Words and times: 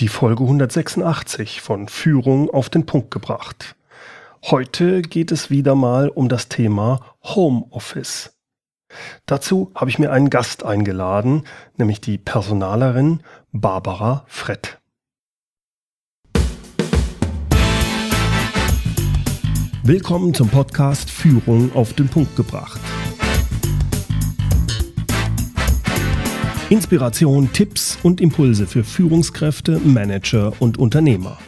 die 0.00 0.08
Folge 0.08 0.44
186 0.44 1.60
von 1.60 1.88
Führung 1.88 2.50
auf 2.50 2.70
den 2.70 2.86
Punkt 2.86 3.10
gebracht. 3.10 3.74
Heute 4.44 5.02
geht 5.02 5.32
es 5.32 5.50
wieder 5.50 5.74
mal 5.74 6.08
um 6.08 6.28
das 6.28 6.48
Thema 6.48 7.00
Homeoffice. 7.24 8.36
Dazu 9.26 9.72
habe 9.74 9.90
ich 9.90 9.98
mir 9.98 10.12
einen 10.12 10.30
Gast 10.30 10.64
eingeladen, 10.64 11.42
nämlich 11.76 12.00
die 12.00 12.16
Personalerin 12.16 13.22
Barbara 13.50 14.24
Frett. 14.28 14.78
Willkommen 19.82 20.32
zum 20.32 20.48
Podcast 20.48 21.10
Führung 21.10 21.74
auf 21.74 21.92
den 21.94 22.08
Punkt 22.08 22.36
gebracht. 22.36 22.80
Inspiration, 26.70 27.50
Tipps 27.54 27.98
und 28.02 28.20
Impulse 28.20 28.66
für 28.66 28.84
Führungskräfte, 28.84 29.78
Manager 29.78 30.52
und 30.58 30.76
Unternehmer. 30.76 31.38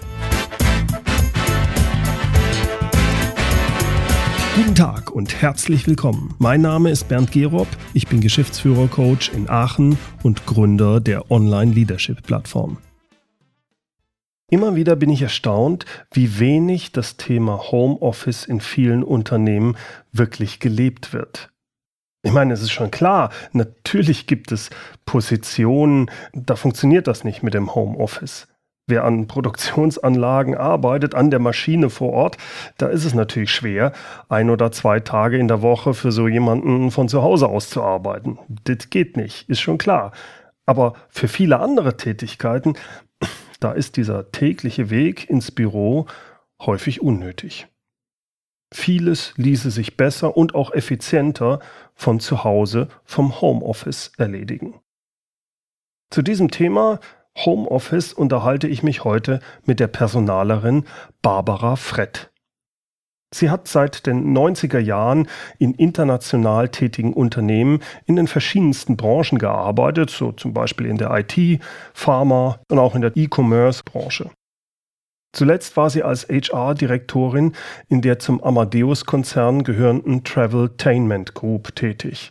Guten 4.57 4.75
Tag 4.75 5.11
und 5.11 5.43
herzlich 5.43 5.87
willkommen. 5.87 6.35
Mein 6.39 6.63
Name 6.63 6.89
ist 6.91 7.09
Bernd 7.09 7.33
Gerob, 7.33 7.69
ich 7.93 8.07
bin 8.07 8.23
Geschäftsführer-Coach 8.23 9.33
in 9.35 9.51
Aachen 9.51 9.99
und 10.23 10.47
Gründer 10.47 11.01
der 11.01 11.31
Online-Leadership-Plattform. 11.31 12.79
Immer 14.49 14.75
wieder 14.75 14.97
bin 14.97 15.11
ich 15.11 15.21
erstaunt, 15.21 15.85
wie 16.13 16.39
wenig 16.39 16.93
das 16.93 17.19
Thema 17.19 17.71
Homeoffice 17.71 18.47
in 18.47 18.61
vielen 18.61 19.05
Unternehmen 19.05 19.77
wirklich 20.13 20.61
gelebt 20.61 21.13
wird. 21.13 21.50
Ich 22.23 22.33
meine, 22.33 22.53
es 22.53 22.61
ist 22.61 22.73
schon 22.73 22.91
klar, 22.91 23.31
natürlich 23.53 24.27
gibt 24.27 24.53
es 24.53 24.69
Positionen, 25.07 26.11
da 26.35 26.55
funktioniert 26.55 27.07
das 27.07 27.25
nicht 27.25 27.43
mit 27.43 27.55
dem 27.55 27.75
Homeoffice. 27.75 28.47
Wer 28.87 29.05
an 29.05 29.27
Produktionsanlagen 29.27 30.55
arbeitet, 30.55 31.15
an 31.15 31.31
der 31.31 31.39
Maschine 31.39 31.89
vor 31.89 32.13
Ort, 32.13 32.37
da 32.77 32.89
ist 32.89 33.05
es 33.05 33.15
natürlich 33.15 33.53
schwer, 33.53 33.93
ein 34.29 34.51
oder 34.51 34.71
zwei 34.71 35.01
Tage 35.01 35.39
in 35.39 35.49
der 35.49 35.63
Woche 35.63 35.95
für 35.95 36.13
so 36.13 36.29
jemanden 36.29 36.91
von 36.91 37.09
zu 37.09 37.23
Hause 37.23 37.49
aus 37.49 37.71
zu 37.71 37.83
arbeiten. 37.83 38.39
Das 38.65 38.91
geht 38.91 39.17
nicht, 39.17 39.49
ist 39.49 39.61
schon 39.61 39.79
klar. 39.79 40.13
Aber 40.67 40.95
für 41.09 41.29
viele 41.29 41.61
andere 41.61 41.97
Tätigkeiten, 41.97 42.75
da 43.61 43.73
ist 43.73 43.97
dieser 43.97 44.31
tägliche 44.31 44.91
Weg 44.91 45.31
ins 45.31 45.51
Büro 45.51 46.07
häufig 46.61 47.01
unnötig. 47.01 47.67
Vieles 48.73 49.35
ließe 49.37 49.71
sich 49.71 49.97
besser 49.97 50.37
und 50.37 50.55
auch 50.55 50.73
effizienter 50.73 51.59
von 51.95 52.21
zu 52.21 52.45
Hause 52.45 52.89
vom 53.05 53.41
Homeoffice 53.41 54.13
erledigen. 54.17 54.81
Zu 56.11 56.23
diesem 56.23 56.51
Thema 56.51 57.01
Homeoffice 57.37 58.13
unterhalte 58.13 58.69
ich 58.69 58.83
mich 58.83 59.05
heute 59.05 59.41
mit 59.65 59.81
der 59.81 59.89
Personalerin 59.89 60.85
Barbara 61.23 61.77
Frett. 61.77 62.31
Sie 63.33 63.49
hat 63.49 63.69
seit 63.69 64.07
den 64.07 64.37
90er 64.37 64.81
Jahren 64.81 65.29
in 65.59 65.73
international 65.75 66.69
tätigen 66.69 67.13
Unternehmen 67.13 67.81
in 68.07 68.17
den 68.17 68.27
verschiedensten 68.27 68.97
Branchen 68.97 69.39
gearbeitet, 69.39 70.11
so 70.11 70.33
zum 70.33 70.53
Beispiel 70.53 70.87
in 70.87 70.99
der 70.99 71.17
IT, 71.17 71.63
Pharma 71.95 72.61
und 72.69 72.79
auch 72.81 72.97
in 72.97 73.03
der 73.03 73.17
E-Commerce-Branche. 73.17 74.31
Zuletzt 75.33 75.77
war 75.77 75.91
sie 75.91 76.03
als 76.03 76.29
HR-Direktorin 76.29 77.53
in 77.89 78.03
der 78.03 78.19
zum 78.19 78.43
Amadeus-Konzern 78.43 79.63
gehörenden 79.63 80.25
Traveltainment 80.25 81.35
Group 81.35 81.75
tätig. 81.77 82.31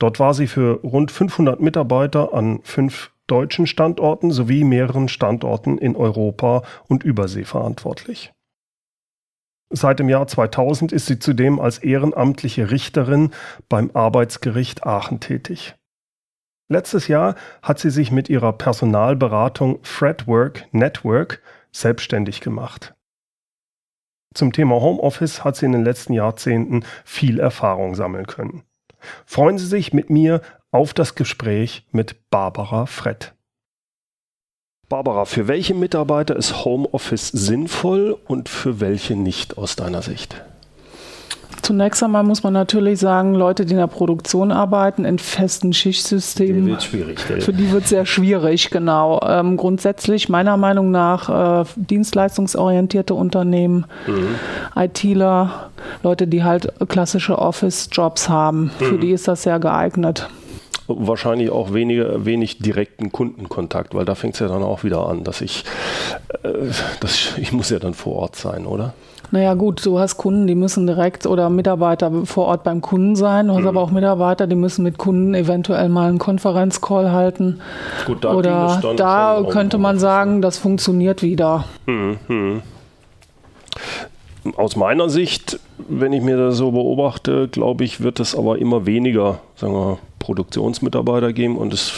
Dort 0.00 0.18
war 0.18 0.34
sie 0.34 0.46
für 0.46 0.80
rund 0.80 1.10
500 1.12 1.60
Mitarbeiter 1.60 2.34
an 2.34 2.60
fünf 2.62 3.12
deutschen 3.26 3.66
Standorten 3.66 4.32
sowie 4.32 4.64
mehreren 4.64 5.08
Standorten 5.08 5.78
in 5.78 5.94
Europa 5.94 6.62
und 6.88 7.04
Übersee 7.04 7.44
verantwortlich. 7.44 8.32
Seit 9.72 10.00
dem 10.00 10.08
Jahr 10.08 10.26
2000 10.26 10.90
ist 10.90 11.06
sie 11.06 11.20
zudem 11.20 11.60
als 11.60 11.78
ehrenamtliche 11.78 12.72
Richterin 12.72 13.30
beim 13.68 13.92
Arbeitsgericht 13.94 14.84
Aachen 14.84 15.20
tätig. 15.20 15.76
Letztes 16.68 17.06
Jahr 17.06 17.36
hat 17.62 17.78
sie 17.78 17.90
sich 17.90 18.10
mit 18.10 18.28
ihrer 18.28 18.52
Personalberatung 18.52 19.78
Fredwork 19.82 20.66
Network 20.72 21.40
selbstständig 21.72 22.40
gemacht. 22.40 22.94
Zum 24.34 24.52
Thema 24.52 24.80
Homeoffice 24.80 25.44
hat 25.44 25.56
sie 25.56 25.66
in 25.66 25.72
den 25.72 25.84
letzten 25.84 26.12
Jahrzehnten 26.12 26.84
viel 27.04 27.40
Erfahrung 27.40 27.94
sammeln 27.94 28.26
können. 28.26 28.62
Freuen 29.26 29.58
Sie 29.58 29.66
sich 29.66 29.92
mit 29.92 30.10
mir 30.10 30.42
auf 30.70 30.94
das 30.94 31.14
Gespräch 31.14 31.86
mit 31.90 32.30
Barbara 32.30 32.86
Frett. 32.86 33.34
Barbara, 34.88 35.24
für 35.24 35.48
welche 35.48 35.74
Mitarbeiter 35.74 36.36
ist 36.36 36.64
Homeoffice 36.64 37.28
sinnvoll 37.28 38.18
und 38.26 38.48
für 38.48 38.80
welche 38.80 39.14
nicht 39.14 39.56
aus 39.56 39.76
deiner 39.76 40.02
Sicht? 40.02 40.42
Zunächst 41.62 42.02
einmal 42.02 42.22
muss 42.22 42.42
man 42.42 42.52
natürlich 42.52 43.00
sagen, 43.00 43.34
Leute, 43.34 43.66
die 43.66 43.72
in 43.72 43.78
der 43.78 43.86
Produktion 43.86 44.52
arbeiten, 44.52 45.04
in 45.04 45.18
festen 45.18 45.72
Schichtsystemen, 45.72 46.64
die 46.64 46.70
wird 46.70 46.82
schwierig, 46.82 47.20
für 47.20 47.52
die 47.52 47.70
wird 47.70 47.84
es 47.84 47.90
sehr 47.90 48.06
schwierig, 48.06 48.70
genau. 48.70 49.20
Ähm, 49.26 49.56
grundsätzlich 49.56 50.28
meiner 50.28 50.56
Meinung 50.56 50.90
nach 50.90 51.62
äh, 51.62 51.64
dienstleistungsorientierte 51.76 53.14
Unternehmen, 53.14 53.86
mhm. 54.06 54.36
ITler, 54.74 55.70
Leute, 56.02 56.26
die 56.26 56.44
halt 56.44 56.72
klassische 56.88 57.38
Office-Jobs 57.38 58.28
haben, 58.28 58.70
mhm. 58.78 58.84
für 58.84 58.98
die 58.98 59.10
ist 59.10 59.28
das 59.28 59.42
sehr 59.42 59.58
geeignet 59.58 60.28
wahrscheinlich 60.92 61.50
auch 61.50 61.72
wenige, 61.72 62.24
wenig 62.24 62.58
direkten 62.58 63.12
Kundenkontakt, 63.12 63.94
weil 63.94 64.04
da 64.04 64.14
fängt 64.14 64.34
es 64.34 64.40
ja 64.40 64.48
dann 64.48 64.62
auch 64.62 64.84
wieder 64.84 65.06
an, 65.06 65.24
dass 65.24 65.40
ich, 65.40 65.64
äh, 66.42 66.48
das, 67.00 67.38
ich 67.38 67.52
muss 67.52 67.70
ja 67.70 67.78
dann 67.78 67.94
vor 67.94 68.16
Ort 68.16 68.36
sein, 68.36 68.66
oder? 68.66 68.92
Naja 69.32 69.54
gut, 69.54 69.84
du 69.86 69.98
hast 69.98 70.16
Kunden, 70.16 70.46
die 70.46 70.54
müssen 70.54 70.86
direkt 70.86 71.26
oder 71.26 71.50
Mitarbeiter 71.50 72.10
vor 72.24 72.46
Ort 72.46 72.64
beim 72.64 72.80
Kunden 72.80 73.14
sein. 73.14 73.46
Du 73.46 73.54
hast 73.54 73.62
mhm. 73.62 73.68
aber 73.68 73.80
auch 73.80 73.90
Mitarbeiter, 73.90 74.46
die 74.46 74.56
müssen 74.56 74.82
mit 74.82 74.98
Kunden 74.98 75.34
eventuell 75.34 75.88
mal 75.88 76.08
einen 76.08 76.18
Konferenzcall 76.18 77.12
halten. 77.12 77.60
Gut, 78.06 78.24
da 78.24 78.34
oder 78.34 78.94
da 78.96 79.42
könnte 79.48 79.78
man 79.78 79.98
sagen, 79.98 80.42
das 80.42 80.58
funktioniert 80.58 81.22
wieder. 81.22 81.64
Mhm. 81.86 82.62
Aus 84.56 84.74
meiner 84.74 85.08
Sicht, 85.08 85.60
wenn 85.88 86.12
ich 86.12 86.22
mir 86.22 86.36
das 86.36 86.56
so 86.56 86.72
beobachte, 86.72 87.48
glaube 87.48 87.84
ich, 87.84 88.00
wird 88.00 88.20
es 88.20 88.34
aber 88.34 88.58
immer 88.58 88.86
weniger 88.86 89.40
sagen 89.54 89.74
wir, 89.74 89.98
Produktionsmitarbeiter 90.18 91.32
geben 91.32 91.56
und 91.56 91.72
es 91.72 91.92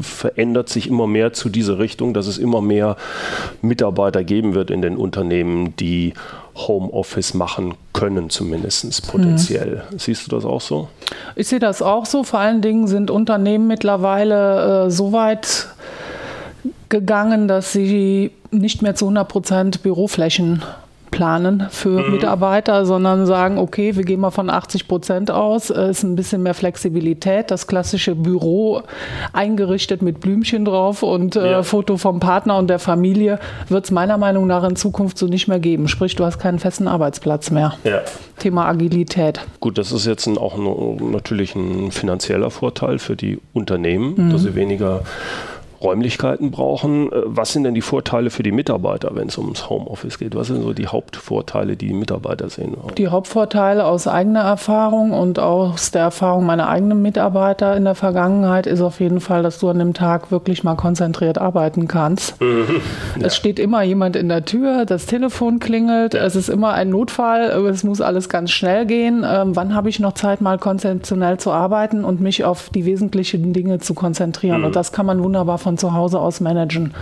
verändert 0.00 0.68
sich 0.68 0.88
immer 0.88 1.06
mehr 1.06 1.32
zu 1.32 1.48
dieser 1.48 1.78
Richtung, 1.78 2.14
dass 2.14 2.26
es 2.26 2.38
immer 2.38 2.62
mehr 2.62 2.96
Mitarbeiter 3.60 4.24
geben 4.24 4.54
wird 4.54 4.70
in 4.70 4.80
den 4.80 4.96
Unternehmen, 4.96 5.76
die 5.76 6.14
Homeoffice 6.54 7.34
machen 7.34 7.74
können, 7.92 8.30
zumindest 8.30 9.08
potenziell. 9.08 9.82
Mhm. 9.90 9.98
Siehst 9.98 10.26
du 10.26 10.36
das 10.36 10.44
auch 10.44 10.60
so? 10.60 10.88
Ich 11.34 11.48
sehe 11.48 11.58
das 11.58 11.82
auch 11.82 12.06
so. 12.06 12.24
Vor 12.24 12.40
allen 12.40 12.60
Dingen 12.60 12.86
sind 12.86 13.10
Unternehmen 13.10 13.66
mittlerweile 13.66 14.86
äh, 14.86 14.90
so 14.90 15.12
weit 15.12 15.68
gegangen, 16.88 17.48
dass 17.48 17.72
sie 17.72 18.32
nicht 18.50 18.82
mehr 18.82 18.94
zu 18.94 19.06
100 19.06 19.28
Prozent 19.28 19.82
Büroflächen 19.82 20.62
planen 21.12 21.68
für 21.70 22.02
mhm. 22.02 22.10
Mitarbeiter, 22.10 22.84
sondern 22.84 23.26
sagen, 23.26 23.58
okay, 23.58 23.94
wir 23.94 24.02
gehen 24.02 24.18
mal 24.18 24.32
von 24.32 24.50
80 24.50 24.88
Prozent 24.88 25.30
aus, 25.30 25.70
es 25.70 25.98
ist 25.98 26.02
ein 26.02 26.16
bisschen 26.16 26.42
mehr 26.42 26.54
Flexibilität, 26.54 27.52
das 27.52 27.68
klassische 27.68 28.16
Büro 28.16 28.82
eingerichtet 29.32 30.02
mit 30.02 30.18
Blümchen 30.18 30.64
drauf 30.64 31.04
und 31.04 31.36
äh, 31.36 31.52
ja. 31.52 31.62
Foto 31.62 31.96
vom 31.98 32.18
Partner 32.18 32.56
und 32.56 32.68
der 32.68 32.80
Familie 32.80 33.38
wird 33.68 33.84
es 33.84 33.92
meiner 33.92 34.18
Meinung 34.18 34.48
nach 34.48 34.64
in 34.64 34.74
Zukunft 34.74 35.18
so 35.18 35.26
nicht 35.26 35.46
mehr 35.46 35.60
geben. 35.60 35.86
Sprich, 35.86 36.16
du 36.16 36.24
hast 36.24 36.40
keinen 36.40 36.58
festen 36.58 36.88
Arbeitsplatz 36.88 37.52
mehr. 37.52 37.74
Ja. 37.84 38.00
Thema 38.38 38.66
Agilität. 38.66 39.40
Gut, 39.60 39.78
das 39.78 39.92
ist 39.92 40.06
jetzt 40.06 40.26
ein, 40.26 40.38
auch 40.38 40.56
ein, 40.56 41.12
natürlich 41.12 41.54
ein 41.54 41.92
finanzieller 41.92 42.50
Vorteil 42.50 42.98
für 42.98 43.14
die 43.14 43.38
Unternehmen, 43.52 44.14
mhm. 44.16 44.30
dass 44.30 44.42
sie 44.42 44.54
weniger 44.54 45.02
Räumlichkeiten 45.82 46.50
brauchen. 46.50 47.12
Äh, 47.12 47.22
was 47.24 47.52
sind 47.52 47.64
denn 47.64 47.74
die 47.74 47.82
Vorteile 47.82 48.30
für 48.30 48.42
die 48.42 48.52
Mitarbeiter, 48.52 49.10
wenn 49.14 49.28
es 49.28 49.38
ums 49.38 49.68
Homeoffice 49.68 50.18
geht? 50.18 50.34
Was 50.34 50.48
sind 50.48 50.62
so 50.62 50.72
die 50.72 50.86
Hauptvorteile, 50.86 51.76
die 51.76 51.88
die 51.88 51.94
Mitarbeiter 51.94 52.48
sehen? 52.48 52.76
Die 52.96 53.08
Hauptvorteile 53.08 53.84
aus 53.84 54.06
eigener 54.06 54.40
Erfahrung 54.40 55.12
und 55.12 55.38
aus 55.38 55.90
der 55.90 56.02
Erfahrung 56.02 56.46
meiner 56.46 56.68
eigenen 56.68 57.02
Mitarbeiter 57.02 57.76
in 57.76 57.84
der 57.84 57.94
Vergangenheit 57.94 58.66
ist 58.66 58.80
auf 58.80 59.00
jeden 59.00 59.20
Fall, 59.20 59.42
dass 59.42 59.58
du 59.58 59.68
an 59.68 59.78
dem 59.78 59.94
Tag 59.94 60.30
wirklich 60.30 60.64
mal 60.64 60.76
konzentriert 60.76 61.38
arbeiten 61.38 61.88
kannst. 61.88 62.40
Mhm. 62.40 62.62
Ja. 63.18 63.26
Es 63.26 63.36
steht 63.36 63.58
immer 63.58 63.82
jemand 63.82 64.16
in 64.16 64.28
der 64.28 64.44
Tür, 64.44 64.86
das 64.86 65.06
Telefon 65.06 65.58
klingelt, 65.58 66.14
ja. 66.14 66.24
es 66.24 66.34
ist 66.34 66.48
immer 66.48 66.72
ein 66.72 66.88
Notfall, 66.88 67.42
es 67.66 67.84
muss 67.84 68.00
alles 68.00 68.28
ganz 68.28 68.50
schnell 68.50 68.86
gehen. 68.86 69.24
Ähm, 69.26 69.54
wann 69.54 69.74
habe 69.74 69.88
ich 69.88 70.00
noch 70.00 70.12
Zeit, 70.12 70.40
mal 70.40 70.58
konzeptionell 70.58 71.38
zu 71.38 71.50
arbeiten 71.50 72.04
und 72.04 72.20
mich 72.20 72.44
auf 72.44 72.70
die 72.70 72.86
wesentlichen 72.86 73.52
Dinge 73.52 73.80
zu 73.80 73.94
konzentrieren? 73.94 74.60
Mhm. 74.60 74.66
Und 74.66 74.76
das 74.76 74.92
kann 74.92 75.04
man 75.04 75.22
wunderbar 75.22 75.58
von 75.58 75.71
von 75.72 75.78
zu 75.78 75.94
Hause 75.94 76.20
aus 76.20 76.40
managen. 76.40 76.92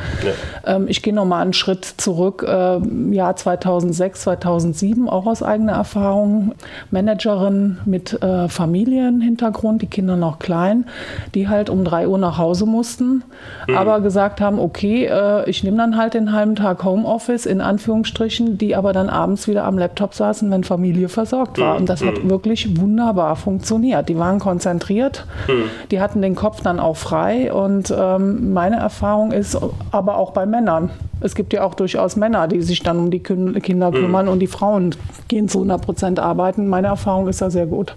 Ja. 0.65 0.77
Ähm, 0.77 0.87
ich 0.89 1.03
gehe 1.03 1.13
nochmal 1.13 1.43
einen 1.43 1.53
Schritt 1.53 1.85
zurück, 1.85 2.45
äh, 2.47 2.79
Jahr 3.13 3.35
2006, 3.35 4.23
2007, 4.23 5.09
auch 5.09 5.27
aus 5.27 5.43
eigener 5.43 5.73
Erfahrung. 5.73 6.53
Managerin 6.91 7.79
mit 7.85 8.23
äh, 8.23 8.49
Familienhintergrund, 8.49 9.83
die 9.83 9.87
Kinder 9.87 10.17
noch 10.17 10.39
klein, 10.39 10.87
die 11.35 11.49
halt 11.49 11.69
um 11.69 11.85
drei 11.85 12.07
Uhr 12.07 12.19
nach 12.19 12.39
Hause 12.39 12.67
mussten, 12.67 13.25
mhm. 13.67 13.77
aber 13.77 14.01
gesagt 14.01 14.41
haben, 14.41 14.59
okay, 14.59 15.07
äh, 15.07 15.49
ich 15.49 15.65
nehme 15.65 15.77
dann 15.77 15.97
halt 15.97 16.15
den 16.15 16.33
halben 16.33 16.55
Tag 16.55 16.85
Homeoffice 16.85 17.47
in 17.47 17.61
Anführungsstrichen, 17.61 18.59
die 18.59 18.77
aber 18.77 18.93
dann 18.93 19.09
abends 19.09 19.49
wieder 19.49 19.65
am 19.65 19.79
Laptop 19.79 20.15
saßen, 20.15 20.51
wenn 20.51 20.63
Familie 20.63 21.09
versorgt 21.09 21.59
war. 21.59 21.75
Mhm. 21.75 21.81
Und 21.81 21.89
das 21.89 22.05
hat 22.05 22.23
mhm. 22.23 22.31
wirklich 22.31 22.81
wunderbar 22.81 23.35
funktioniert. 23.35 24.09
Die 24.09 24.19
waren 24.19 24.39
konzentriert, 24.39 25.25
mhm. 25.49 25.65
die 25.91 26.01
hatten 26.01 26.23
den 26.23 26.37
Kopf 26.37 26.61
dann 26.63 26.79
auch 26.79 26.97
frei 26.97 27.53
und 27.53 27.93
ähm, 27.97 28.53
meine 28.61 28.77
Erfahrung 28.77 29.33
ist 29.33 29.59
aber 29.91 30.19
auch 30.19 30.33
bei 30.33 30.45
Männern. 30.45 30.91
Es 31.23 31.35
gibt 31.35 31.55
ja 31.55 31.65
auch 31.65 31.73
durchaus 31.73 32.17
Männer, 32.17 32.47
die 32.47 32.61
sich 32.61 32.83
dann 32.83 32.99
um 32.99 33.11
die 33.11 33.21
Kinder 33.21 33.91
kümmern 33.91 34.27
mhm. 34.27 34.33
und 34.33 34.39
die 34.41 34.49
Frauen 34.49 34.95
gehen 35.29 35.49
zu 35.49 35.61
100 35.61 35.81
Prozent 35.81 36.19
arbeiten. 36.19 36.69
Meine 36.69 36.89
Erfahrung 36.89 37.27
ist 37.29 37.41
da 37.41 37.49
sehr 37.49 37.65
gut. 37.65 37.97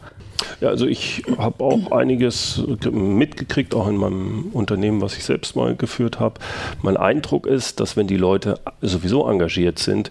Ja, 0.61 0.69
also 0.69 0.85
ich 0.85 1.23
habe 1.37 1.63
auch 1.63 1.91
einiges 1.91 2.63
mitgekriegt, 2.91 3.75
auch 3.75 3.87
in 3.87 3.97
meinem 3.97 4.49
Unternehmen, 4.53 5.01
was 5.01 5.17
ich 5.17 5.23
selbst 5.23 5.55
mal 5.55 5.75
geführt 5.75 6.19
habe. 6.19 6.39
Mein 6.81 6.97
Eindruck 6.97 7.45
ist, 7.47 7.79
dass 7.79 7.97
wenn 7.97 8.07
die 8.07 8.17
Leute 8.17 8.59
sowieso 8.81 9.27
engagiert 9.29 9.79
sind, 9.79 10.09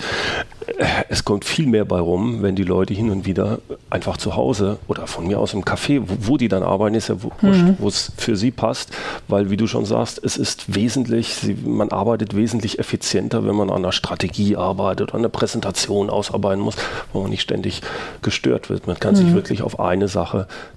es 1.09 1.25
kommt 1.25 1.45
viel 1.45 1.67
mehr 1.67 1.85
bei 1.85 1.99
rum, 1.99 2.43
wenn 2.43 2.55
die 2.55 2.65
Leute 2.65 2.95
hin 2.95 3.11
und 3.11 3.27
wieder 3.27 3.59
einfach 3.91 4.17
zu 4.17 4.37
Hause 4.37 4.79
oder 4.89 5.07
von 5.07 5.27
mir 5.27 5.39
aus 5.39 5.55
im 5.55 5.63
Café, 5.65 6.03
wo, 6.05 6.33
wo 6.33 6.37
die 6.37 6.49
dann 6.49 6.63
arbeiten, 6.63 6.95
ist 6.95 7.09
ja 7.09 7.23
wurscht, 7.23 7.43
mhm. 7.43 7.77
wo 7.79 7.89
es 7.89 8.13
für 8.17 8.37
sie 8.37 8.51
passt, 8.51 8.91
weil 9.29 9.51
wie 9.51 9.57
du 9.57 9.67
schon 9.67 9.85
sagst, 9.85 10.23
es 10.23 10.37
ist 10.37 10.75
wesentlich, 10.75 11.35
sie, 11.35 11.55
man 11.55 11.91
arbeitet 11.91 12.37
wesentlich 12.37 12.79
effizienter, 12.79 13.47
wenn 13.47 13.55
man 13.55 13.71
an 13.71 13.79
einer 13.79 13.93
Strategie 13.93 14.57
arbeitet 14.57 15.11
oder 15.11 15.19
eine 15.19 15.29
Präsentation 15.29 16.11
ausarbeiten 16.11 16.63
muss, 16.63 16.77
wo 17.13 17.23
man 17.23 17.31
nicht 17.31 17.43
ständig 17.43 17.83
gestört 18.23 18.71
wird. 18.71 18.87
Man 18.87 18.99
kann 18.99 19.15
mhm. 19.15 19.19
sich 19.19 19.35
wirklich 19.35 19.63
auf 19.63 19.81
eine 19.81 20.09
Sache 20.09 20.22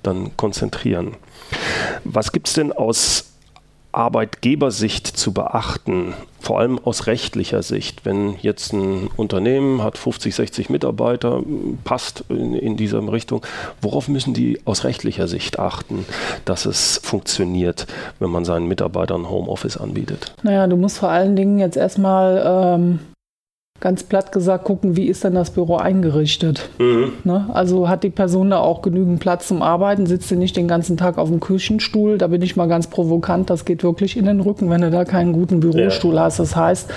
dann 0.03 0.35
konzentrieren. 0.37 1.15
Was 2.03 2.31
gibt 2.31 2.47
es 2.47 2.53
denn 2.53 2.71
aus 2.71 3.25
Arbeitgebersicht 3.95 5.07
zu 5.07 5.31
beachten, 5.31 6.13
vor 6.41 6.59
allem 6.59 6.77
aus 6.77 7.07
rechtlicher 7.07 7.63
Sicht. 7.63 8.05
Wenn 8.05 8.35
jetzt 8.41 8.73
ein 8.73 9.09
Unternehmen 9.15 9.81
hat 9.81 9.97
50, 9.97 10.35
60 10.35 10.69
Mitarbeiter, 10.69 11.41
passt 11.85 12.25
in, 12.29 12.53
in 12.53 12.75
dieser 12.75 13.01
Richtung, 13.11 13.45
worauf 13.81 14.09
müssen 14.09 14.33
die 14.33 14.59
aus 14.65 14.83
rechtlicher 14.83 15.27
Sicht 15.27 15.59
achten, 15.59 16.05
dass 16.43 16.65
es 16.65 16.99
funktioniert, 17.03 17.87
wenn 18.19 18.29
man 18.29 18.43
seinen 18.43 18.67
Mitarbeitern 18.67 19.29
Homeoffice 19.29 19.77
anbietet? 19.77 20.35
Naja, 20.43 20.67
du 20.67 20.75
musst 20.75 20.97
vor 20.97 21.09
allen 21.09 21.37
Dingen 21.37 21.57
jetzt 21.57 21.77
erstmal 21.77 22.75
ähm, 22.75 22.99
ganz 23.85 24.01
platt 24.01 24.31
gesagt 24.31 24.63
gucken, 24.63 24.97
wie 24.97 25.05
ist 25.05 25.23
denn 25.23 25.35
das 25.35 25.51
Büro 25.51 25.75
eingerichtet. 25.75 26.69
Mhm. 26.79 27.13
Ne? 27.23 27.45
Also 27.53 27.87
hat 27.87 28.03
die 28.03 28.09
Person 28.09 28.49
da 28.49 28.57
auch 28.57 28.81
genügend 28.81 29.19
Platz 29.19 29.47
zum 29.47 29.61
Arbeiten, 29.61 30.07
sitzt 30.07 30.27
sie 30.27 30.37
nicht 30.37 30.57
den 30.57 30.67
ganzen 30.67 30.97
Tag 30.97 31.19
auf 31.19 31.29
dem 31.29 31.39
Küchenstuhl. 31.39 32.17
Da 32.17 32.25
bin 32.25 32.41
ich 32.41 32.55
mal 32.55 32.67
ganz 32.67 32.87
provokant, 32.87 33.51
das 33.51 33.63
geht 33.63 33.83
wirklich 33.83 34.17
in 34.17 34.25
den 34.25 34.39
Rücken, 34.39 34.71
wenn 34.71 34.81
du 34.81 34.89
da 34.89 35.05
keinen 35.05 35.33
guten 35.33 35.59
Bürostuhl 35.59 36.15
ja. 36.15 36.21
hast. 36.21 36.39
Das 36.39 36.55
heißt, 36.55 36.89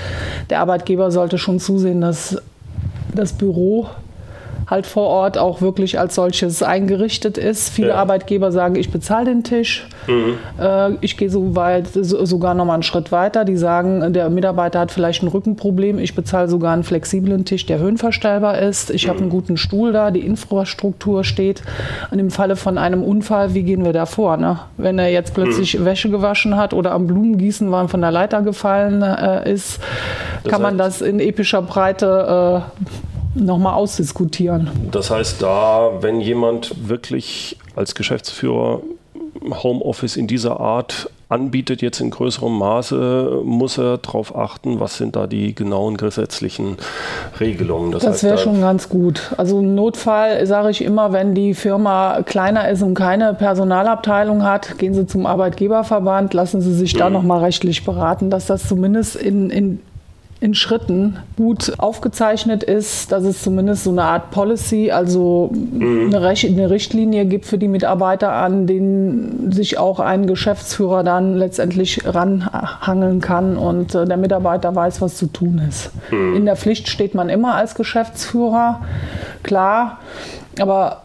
der 0.49 0.61
Arbeitgeber 0.61 1.11
sollte 1.11 1.37
schon 1.37 1.61
zusehen, 1.61 2.01
dass 2.01 2.41
das 3.15 3.35
Büro 3.35 3.89
halt 4.69 4.87
vor 4.87 5.07
Ort 5.07 5.39
auch 5.39 5.63
wirklich 5.63 5.99
als 5.99 6.15
solches 6.15 6.63
eingerichtet 6.63 7.39
ist. 7.39 7.71
Viele 7.71 7.89
ja. 7.89 7.95
Arbeitgeber 7.95 8.53
sagen, 8.53 8.77
ich 8.77 8.91
bezahle 8.91 9.25
den 9.25 9.43
Tisch. 9.43 9.87
Mhm. 10.07 10.35
Äh, 10.61 10.91
ich 11.01 11.17
gehe 11.17 11.31
so 11.31 11.57
weit, 11.57 11.89
so, 11.89 12.25
sogar 12.27 12.55
noch 12.55 12.67
mal 12.67 12.75
einen 12.75 12.83
Schritt 12.83 13.11
weiter. 13.11 13.47
Die 13.47 13.57
sagen, 13.57 14.13
der 14.13 14.29
Mitarbeiter 14.29 14.81
hat 14.81 14.93
vielleicht 14.93 15.23
ein 15.23 15.29
Rückenproblem. 15.29 15.99
Ich 15.99 16.15
bezahle 16.15 16.49
sogar 16.49 16.75
einen 16.75 16.85
flexiblen 16.85 17.47
Tisch, 17.47 17.65
der 17.65 17.79
höhenverstellbar 17.79 18.59
ist. 18.59 18.91
Ich 18.91 19.07
mhm. 19.07 19.11
habe 19.11 19.21
einen 19.21 19.31
guten 19.31 19.57
Stuhl 19.57 19.93
da, 19.93 20.11
die 20.11 20.21
Infrastruktur 20.21 21.25
steht. 21.25 21.63
Und 22.11 22.19
im 22.19 22.31
Falle 22.31 22.57
von 22.57 22.77
einem 22.77 23.03
Unfall, 23.03 23.55
wie 23.55 23.63
gehen 23.63 23.85
wir 23.85 23.95
da 23.95 24.05
vor? 24.05 24.37
Ne? 24.37 24.59
Wenn 24.77 24.99
er 24.99 25.09
jetzt 25.09 25.33
plötzlich 25.33 25.79
mhm. 25.79 25.87
Wäsche 25.87 26.11
gewaschen 26.11 26.59
hat 26.59 26.75
oder 26.75 26.93
am 26.93 27.07
Blumengießen 27.07 27.71
war 27.71 27.81
und 27.81 27.89
von 27.89 28.03
der 28.03 28.11
Leiter 28.11 28.43
gefallen 28.43 29.01
äh, 29.01 29.51
ist, 29.51 29.81
das 30.45 30.53
kann 30.53 30.61
man 30.61 30.77
das 30.77 31.01
in 31.01 31.21
epischer 31.21 31.63
Breite 31.63 32.63
äh, 32.85 33.08
nochmal 33.41 33.75
ausdiskutieren. 33.75 34.71
Das 34.91 35.11
heißt, 35.11 35.43
da, 35.43 35.91
wenn 36.01 36.21
jemand 36.21 36.89
wirklich 36.89 37.57
als 37.77 37.95
Geschäftsführer 37.95 38.81
Homeoffice 39.63 40.17
in 40.17 40.27
dieser 40.27 40.61
Art 40.61 41.11
anbietet, 41.29 41.83
jetzt 41.83 42.01
in 42.01 42.11
größerem 42.11 42.57
Maße, 42.57 43.43
muss 43.45 43.77
er 43.79 43.99
darauf 43.99 44.35
achten, 44.35 44.81
was 44.81 44.97
sind 44.97 45.15
da 45.15 45.27
die 45.27 45.55
genauen 45.55 45.99
gesetzlichen 45.99 46.79
Regelungen. 47.39 47.93
Das, 47.93 48.03
das 48.03 48.23
wäre 48.23 48.37
da 48.37 48.43
schon 48.43 48.61
ganz 48.61 48.89
gut. 48.89 49.33
Also 49.37 49.59
im 49.59 49.75
Notfall 49.75 50.47
sage 50.47 50.71
ich 50.71 50.83
immer, 50.83 51.13
wenn 51.13 51.35
die 51.35 51.53
Firma 51.53 52.23
kleiner 52.23 52.69
ist 52.71 52.83
und 52.83 52.95
keine 52.95 53.35
Personalabteilung 53.35 54.43
hat, 54.43 54.79
gehen 54.79 54.95
Sie 54.95 55.07
zum 55.07 55.27
Arbeitgeberverband, 55.27 56.33
lassen 56.33 56.63
Sie 56.63 56.73
sich 56.73 56.95
da 56.95 57.09
mhm. 57.09 57.15
nochmal 57.15 57.41
rechtlich 57.41 57.85
beraten, 57.85 58.31
dass 58.31 58.47
das 58.47 58.67
zumindest 58.67 59.17
in, 59.17 59.51
in 59.51 59.81
in 60.41 60.55
Schritten 60.55 61.17
gut 61.37 61.75
aufgezeichnet 61.79 62.63
ist, 62.63 63.11
dass 63.11 63.25
es 63.25 63.43
zumindest 63.43 63.85
so 63.85 63.91
eine 63.91 64.05
Art 64.05 64.31
Policy, 64.31 64.93
also 64.93 65.51
mhm. 65.53 66.15
eine, 66.15 66.71
Richtlinie 66.71 67.27
gibt 67.27 67.45
für 67.45 67.59
die 67.59 67.67
Mitarbeiter, 67.67 68.33
an 68.33 68.69
denen 68.69 69.51
sich 69.51 69.79
auch 69.79 69.99
ein 69.99 70.27
Geschäftsführer 70.27 71.03
dann 71.03 71.37
letztendlich 71.37 72.03
ranhangeln 72.05 73.21
kann 73.21 73.57
und 73.57 73.97
äh, 73.97 74.05
der 74.05 74.17
Mitarbeiter 74.17 74.75
weiß, 74.75 75.01
was 75.01 75.17
zu 75.17 75.27
tun 75.27 75.61
ist. 75.69 75.91
Mhm. 76.13 76.37
In 76.37 76.45
der 76.45 76.57
Pflicht 76.57 76.89
steht 76.89 77.17
man 77.17 77.29
immer 77.29 77.55
als 77.55 77.75
Geschäftsführer, 77.75 78.83
klar, 79.43 79.99
aber 80.61 81.03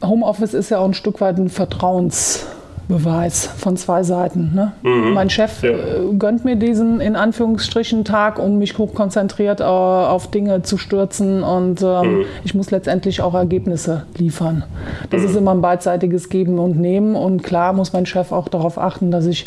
Homeoffice 0.00 0.54
ist 0.54 0.70
ja 0.70 0.78
auch 0.78 0.84
ein 0.84 0.94
Stück 0.94 1.20
weit 1.20 1.38
ein 1.38 1.48
Vertrauens 1.48 2.46
Beweis 2.88 3.46
von 3.46 3.76
zwei 3.76 4.02
Seiten. 4.04 4.52
Ne? 4.54 4.72
Mhm. 4.82 5.12
Mein 5.12 5.28
Chef 5.28 5.62
ja. 5.62 5.70
Äh, 5.70 6.14
gönnt 6.18 6.44
mir 6.44 6.56
diesen 6.56 7.00
in 7.00 7.16
Anführungsstrichen 7.16 8.04
Tag, 8.04 8.38
um 8.38 8.58
mich 8.58 8.78
hochkonzentriert 8.78 9.60
äh, 9.60 9.64
auf 9.64 10.30
Dinge 10.30 10.62
zu 10.62 10.78
stürzen 10.78 11.42
und 11.42 11.82
ähm, 11.82 12.18
mhm. 12.18 12.24
ich 12.44 12.54
muss 12.54 12.70
letztendlich 12.70 13.20
auch 13.20 13.34
Ergebnisse 13.34 14.04
liefern. 14.16 14.64
Das 15.10 15.22
mhm. 15.22 15.28
ist 15.28 15.36
immer 15.36 15.52
ein 15.52 15.62
beidseitiges 15.62 16.28
Geben 16.28 16.58
und 16.58 16.78
Nehmen 16.78 17.16
und 17.16 17.42
klar 17.42 17.72
muss 17.72 17.92
mein 17.92 18.06
Chef 18.06 18.30
auch 18.30 18.48
darauf 18.48 18.78
achten, 18.78 19.10
dass 19.10 19.26
ich 19.26 19.46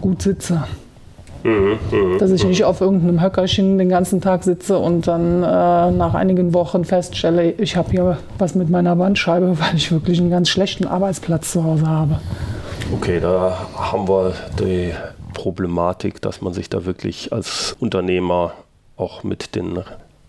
gut 0.00 0.22
sitze. 0.22 0.62
Mhm, 1.42 1.78
mhm, 1.92 2.18
dass 2.18 2.30
ich 2.32 2.44
nicht 2.44 2.64
auf 2.64 2.80
irgendeinem 2.80 3.22
Höckerchen 3.22 3.78
den 3.78 3.88
ganzen 3.88 4.20
Tag 4.20 4.42
sitze 4.42 4.78
und 4.78 5.06
dann 5.06 5.42
äh, 5.42 5.90
nach 5.92 6.14
einigen 6.14 6.54
Wochen 6.54 6.84
feststelle, 6.84 7.52
ich 7.52 7.76
habe 7.76 7.90
hier 7.90 8.18
was 8.38 8.54
mit 8.54 8.68
meiner 8.68 8.96
Bandscheibe, 8.96 9.56
weil 9.58 9.76
ich 9.76 9.92
wirklich 9.92 10.20
einen 10.20 10.30
ganz 10.30 10.48
schlechten 10.48 10.86
Arbeitsplatz 10.86 11.52
zu 11.52 11.64
Hause 11.64 11.86
habe. 11.86 12.20
Okay, 12.92 13.20
da 13.20 13.66
haben 13.76 14.08
wir 14.08 14.34
die 14.58 14.92
Problematik, 15.34 16.22
dass 16.22 16.40
man 16.40 16.52
sich 16.52 16.70
da 16.70 16.84
wirklich 16.84 17.32
als 17.32 17.76
Unternehmer 17.78 18.52
auch 18.96 19.22
mit 19.22 19.54
den 19.54 19.82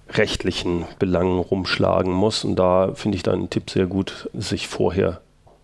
rechtlichen 0.09 0.85
Belangen 0.99 1.39
rumschlagen 1.39 2.11
muss. 2.11 2.43
Und 2.43 2.57
da 2.57 2.91
finde 2.93 3.17
ich 3.17 3.23
deinen 3.23 3.49
Tipp 3.49 3.69
sehr 3.69 3.85
gut, 3.85 4.29
sich 4.33 4.67
vorher 4.67 5.21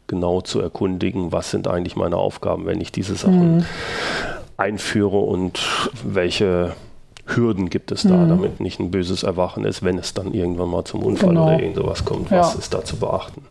genau 0.07 0.41
zu 0.41 0.59
erkundigen, 0.59 1.31
was 1.31 1.51
sind 1.51 1.67
eigentlich 1.67 1.95
meine 1.95 2.17
Aufgaben, 2.17 2.65
wenn 2.65 2.81
ich 2.81 2.91
diese 2.91 3.15
Sachen 3.15 3.57
mhm. 3.57 3.65
einführe 4.57 5.17
und 5.17 5.89
welche 6.03 6.73
Hürden 7.25 7.69
gibt 7.69 7.91
es 7.91 8.03
da, 8.03 8.15
mhm. 8.15 8.29
damit 8.29 8.59
nicht 8.59 8.79
ein 8.79 8.91
böses 8.91 9.23
Erwachen 9.23 9.63
ist, 9.65 9.81
wenn 9.81 9.97
es 9.97 10.13
dann 10.13 10.33
irgendwann 10.33 10.69
mal 10.69 10.83
zum 10.83 11.03
Unfall 11.03 11.29
genau. 11.29 11.45
oder 11.45 11.59
irgend 11.59 11.77
sowas 11.77 12.03
kommt. 12.03 12.29
Was 12.31 12.53
ja. 12.53 12.59
ist 12.59 12.73
da 12.73 12.83
zu 12.83 12.97
beachten? 12.97 13.43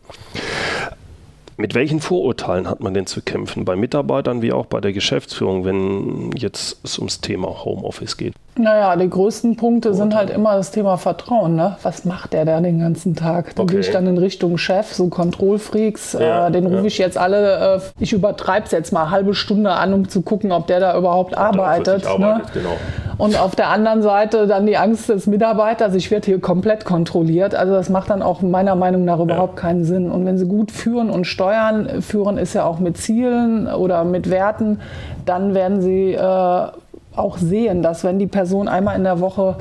Mit 1.57 1.75
welchen 1.75 1.99
Vorurteilen 1.99 2.69
hat 2.69 2.79
man 2.79 2.93
denn 2.93 3.05
zu 3.05 3.21
kämpfen, 3.21 3.65
bei 3.65 3.75
Mitarbeitern 3.75 4.41
wie 4.41 4.53
auch 4.53 4.65
bei 4.65 4.81
der 4.81 4.93
Geschäftsführung, 4.93 5.65
wenn 5.65 6.31
jetzt 6.35 6.79
es 6.83 6.97
ums 6.97 7.21
Thema 7.21 7.63
Homeoffice 7.63 8.17
geht? 8.17 8.33
Naja, 8.55 8.95
die 8.95 9.09
größten 9.09 9.55
Punkte 9.55 9.93
sind 9.93 10.15
halt 10.15 10.29
immer 10.29 10.55
das 10.55 10.69
Thema 10.71 10.97
Vertrauen. 10.97 11.55
Ne? 11.55 11.75
Was 11.81 12.05
macht 12.05 12.33
der 12.33 12.45
da 12.45 12.61
den 12.61 12.79
ganzen 12.79 13.15
Tag? 13.15 13.55
Da 13.55 13.63
okay. 13.63 13.73
gehe 13.73 13.79
ich 13.81 13.91
dann 13.91 14.05
in 14.05 14.17
Richtung 14.17 14.57
Chef, 14.57 14.93
so 14.93 15.07
Kontrollfreaks. 15.07 16.13
Ja, 16.13 16.47
äh, 16.47 16.51
den 16.51 16.67
rufe 16.67 16.81
ja. 16.81 16.85
ich 16.85 16.97
jetzt 16.99 17.17
alle, 17.17 17.77
äh, 17.77 17.79
ich 17.99 18.13
übertreibe 18.13 18.65
es 18.65 18.71
jetzt 18.71 18.93
mal, 18.93 19.09
halbe 19.09 19.33
Stunde 19.33 19.71
an, 19.71 19.93
um 19.93 20.07
zu 20.07 20.21
gucken, 20.21 20.51
ob 20.51 20.67
der 20.67 20.79
da 20.79 20.97
überhaupt 20.97 21.33
ob 21.33 21.39
arbeitet. 21.39 22.03
Ne? 22.03 22.09
arbeitet 22.09 22.53
genau. 22.53 22.77
Und 23.17 23.39
auf 23.39 23.55
der 23.55 23.69
anderen 23.69 24.01
Seite 24.01 24.47
dann 24.47 24.65
die 24.65 24.77
Angst 24.77 25.09
des 25.09 25.27
Mitarbeiters, 25.27 25.95
ich 25.95 26.11
werde 26.11 26.25
hier 26.25 26.39
komplett 26.39 26.85
kontrolliert. 26.85 27.55
Also 27.55 27.73
das 27.73 27.89
macht 27.89 28.09
dann 28.09 28.21
auch 28.21 28.41
meiner 28.41 28.75
Meinung 28.75 29.05
nach 29.05 29.19
überhaupt 29.19 29.55
ja. 29.55 29.61
keinen 29.61 29.83
Sinn. 29.83 30.11
Und 30.11 30.25
wenn 30.25 30.37
sie 30.37 30.47
gut 30.47 30.71
führen 30.71 31.09
und 31.09 31.25
steuern, 31.25 32.01
führen 32.01 32.37
ist 32.37 32.53
ja 32.53 32.65
auch 32.65 32.79
mit 32.79 32.97
Zielen 32.97 33.67
oder 33.67 34.03
mit 34.03 34.29
Werten, 34.29 34.79
dann 35.25 35.55
werden 35.55 35.81
sie... 35.81 36.13
Äh, 36.13 36.67
auch 37.15 37.37
sehen, 37.37 37.81
dass 37.81 38.03
wenn 38.03 38.19
die 38.19 38.27
Person 38.27 38.67
einmal 38.67 38.95
in 38.95 39.03
der 39.03 39.19
Woche 39.19 39.57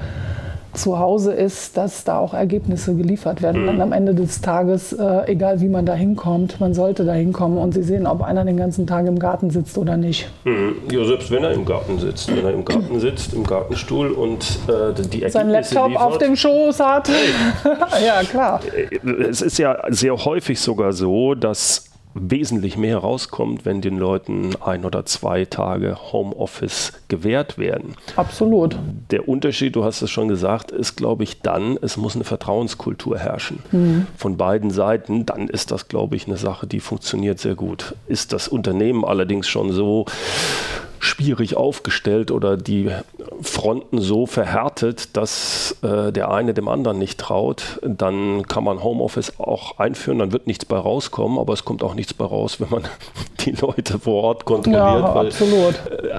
zu 0.74 0.98
Hause 0.98 1.32
ist, 1.32 1.76
dass 1.76 2.04
da 2.04 2.18
auch 2.18 2.34
Ergebnisse 2.34 2.94
geliefert 2.94 3.42
werden. 3.42 3.62
Mhm. 3.62 3.66
Dann 3.66 3.80
am 3.80 3.92
Ende 3.92 4.14
des 4.14 4.40
Tages, 4.40 4.92
äh, 4.92 5.30
egal 5.30 5.60
wie 5.60 5.68
man 5.68 5.84
da 5.84 5.94
hinkommt, 5.94 6.60
man 6.60 6.72
sollte 6.72 7.04
da 7.04 7.12
hinkommen 7.12 7.58
und 7.58 7.74
Sie 7.74 7.82
sehen, 7.82 8.06
ob 8.06 8.22
einer 8.22 8.44
den 8.44 8.56
ganzen 8.56 8.86
Tag 8.86 9.06
im 9.06 9.18
Garten 9.18 9.50
sitzt 9.50 9.76
oder 9.76 9.96
nicht. 9.96 10.30
Mhm. 10.44 10.76
Ja, 10.90 11.04
selbst 11.04 11.30
wenn 11.30 11.44
er 11.44 11.52
im 11.52 11.64
Garten 11.64 11.98
sitzt. 11.98 12.34
Wenn 12.34 12.44
er 12.44 12.54
im 12.54 12.64
Garten 12.64 13.00
sitzt, 13.00 13.34
im 13.34 13.44
Gartenstuhl 13.44 14.12
und 14.12 14.60
äh, 14.66 14.92
die 14.94 15.22
Ergebnisse 15.22 15.30
Sein 15.30 15.50
Laptop 15.50 15.88
liefert. 15.88 16.02
auf 16.02 16.18
dem 16.18 16.36
Schoß 16.36 16.80
hat. 16.80 17.08
Hey. 17.08 17.74
ja, 18.06 18.22
klar. 18.22 18.60
Es 19.28 19.42
ist 19.42 19.58
ja 19.58 19.78
sehr 19.90 20.16
häufig 20.16 20.58
sogar 20.58 20.92
so, 20.92 21.34
dass 21.34 21.91
wesentlich 22.14 22.76
mehr 22.76 22.98
rauskommt, 22.98 23.64
wenn 23.64 23.80
den 23.80 23.98
Leuten 23.98 24.50
ein 24.60 24.84
oder 24.84 25.04
zwei 25.06 25.44
Tage 25.44 25.96
Homeoffice 26.12 26.92
gewährt 27.08 27.58
werden. 27.58 27.94
Absolut. 28.16 28.76
Der 29.10 29.28
Unterschied, 29.28 29.76
du 29.76 29.84
hast 29.84 30.02
es 30.02 30.10
schon 30.10 30.28
gesagt, 30.28 30.70
ist, 30.70 30.96
glaube 30.96 31.24
ich, 31.24 31.40
dann, 31.40 31.78
es 31.80 31.96
muss 31.96 32.14
eine 32.14 32.24
Vertrauenskultur 32.24 33.18
herrschen. 33.18 33.60
Mhm. 33.72 34.06
Von 34.16 34.36
beiden 34.36 34.70
Seiten, 34.70 35.26
dann 35.26 35.48
ist 35.48 35.70
das, 35.70 35.88
glaube 35.88 36.16
ich, 36.16 36.26
eine 36.26 36.36
Sache, 36.36 36.66
die 36.66 36.80
funktioniert 36.80 37.38
sehr 37.38 37.54
gut. 37.54 37.94
Ist 38.06 38.32
das 38.32 38.48
Unternehmen 38.48 39.04
allerdings 39.04 39.48
schon 39.48 39.72
so 39.72 40.06
schwierig 40.98 41.56
aufgestellt 41.56 42.30
oder 42.30 42.56
die 42.56 42.90
Fronten 43.40 44.00
so 44.00 44.26
verhärtet, 44.26 45.16
dass 45.16 45.76
äh, 45.82 46.12
der 46.12 46.30
eine 46.30 46.54
dem 46.54 46.68
anderen 46.68 46.98
nicht 46.98 47.18
traut, 47.18 47.80
dann 47.82 48.46
kann 48.46 48.64
man 48.64 48.82
Homeoffice 48.82 49.38
auch 49.38 49.78
einführen, 49.78 50.18
dann 50.18 50.32
wird 50.32 50.46
nichts 50.46 50.64
bei 50.64 50.76
rauskommen, 50.76 51.38
aber 51.38 51.52
es 51.52 51.64
kommt 51.64 51.82
auch 51.82 51.94
nichts 51.94 52.14
bei 52.14 52.24
raus, 52.24 52.60
wenn 52.60 52.70
man 52.70 52.82
die 53.40 53.52
Leute 53.52 53.98
vor 53.98 54.22
Ort 54.22 54.44
kontrolliert. 54.44 54.82
Ja, 54.82 55.14
weil, 55.14 55.26
absolut. 55.26 55.74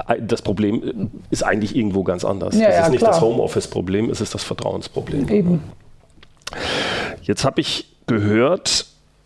Äh, 0.07 0.21
das 0.21 0.41
Problem 0.41 1.11
ist 1.29 1.43
eigentlich 1.43 1.75
irgendwo 1.75 2.03
ganz 2.03 2.25
anders. 2.25 2.55
Ja, 2.55 2.71
ja, 2.71 2.83
ist 2.83 2.91
nicht 2.91 2.99
klar. 2.99 3.11
das 3.11 3.21
Homeoffice-Problem, 3.21 4.09
es 4.09 4.21
ist 4.21 4.33
das 4.33 4.43
Vertrauensproblem. 4.43 5.29
Eben. 5.29 5.63
Jetzt 7.21 7.45
habe 7.45 7.61
ich 7.61 7.87
gehört, 8.07 8.85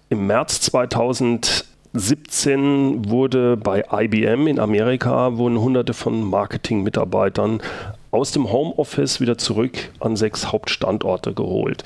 im 0.09 0.27
März 0.27 0.61
2000 0.61 1.65
17 1.93 3.09
wurde 3.09 3.57
bei 3.57 3.83
IBM 3.91 4.47
in 4.47 4.59
Amerika 4.59 5.37
wurden 5.37 5.59
hunderte 5.59 5.93
von 5.93 6.23
Marketing-Mitarbeitern 6.23 7.61
aus 8.11 8.31
dem 8.31 8.51
Homeoffice 8.51 9.19
wieder 9.19 9.37
zurück 9.37 9.89
an 9.99 10.15
sechs 10.15 10.51
Hauptstandorte 10.51 11.33
geholt. 11.33 11.83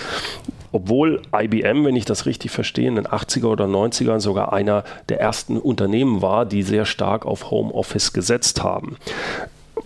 Obwohl 0.72 1.22
IBM, 1.36 1.86
wenn 1.86 1.96
ich 1.96 2.05
das 2.05 2.25
richtig 2.25 2.51
verstehe, 2.51 2.88
in 2.88 2.96
den 2.96 3.08
80er 3.08 3.48
oder 3.48 3.65
90ern 3.65 4.20
sogar 4.20 4.53
einer 4.53 4.84
der 5.10 5.20
ersten 5.20 5.58
Unternehmen 5.58 6.22
war, 6.22 6.46
die 6.46 6.63
sehr 6.63 6.86
stark 6.86 7.25
auf 7.25 7.51
Homeoffice 7.51 8.13
gesetzt 8.13 8.63
haben. 8.63 8.98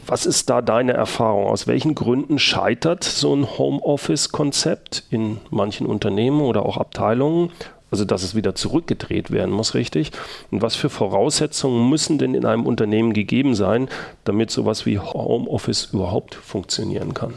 Was 0.07 0.27
ist 0.27 0.51
da 0.51 0.61
deine 0.61 0.93
Erfahrung? 0.93 1.47
Aus 1.47 1.65
welchen 1.65 1.95
Gründen 1.95 2.37
scheitert 2.37 3.03
so 3.03 3.35
ein 3.35 3.57
Homeoffice-Konzept 3.57 5.03
in 5.09 5.37
manchen 5.49 5.87
Unternehmen 5.87 6.41
oder 6.41 6.63
auch 6.63 6.77
Abteilungen? 6.77 7.51
Also 7.95 8.03
dass 8.03 8.23
es 8.23 8.35
wieder 8.35 8.55
zurückgedreht 8.55 9.31
werden 9.31 9.51
muss, 9.51 9.73
richtig? 9.73 10.11
Und 10.51 10.61
was 10.61 10.75
für 10.75 10.89
Voraussetzungen 10.89 11.89
müssen 11.89 12.17
denn 12.17 12.35
in 12.35 12.45
einem 12.45 12.65
Unternehmen 12.65 13.13
gegeben 13.13 13.55
sein, 13.55 13.87
damit 14.25 14.51
sowas 14.51 14.85
wie 14.85 14.99
Homeoffice 14.99 15.89
überhaupt 15.93 16.35
funktionieren 16.35 17.13
kann? 17.13 17.33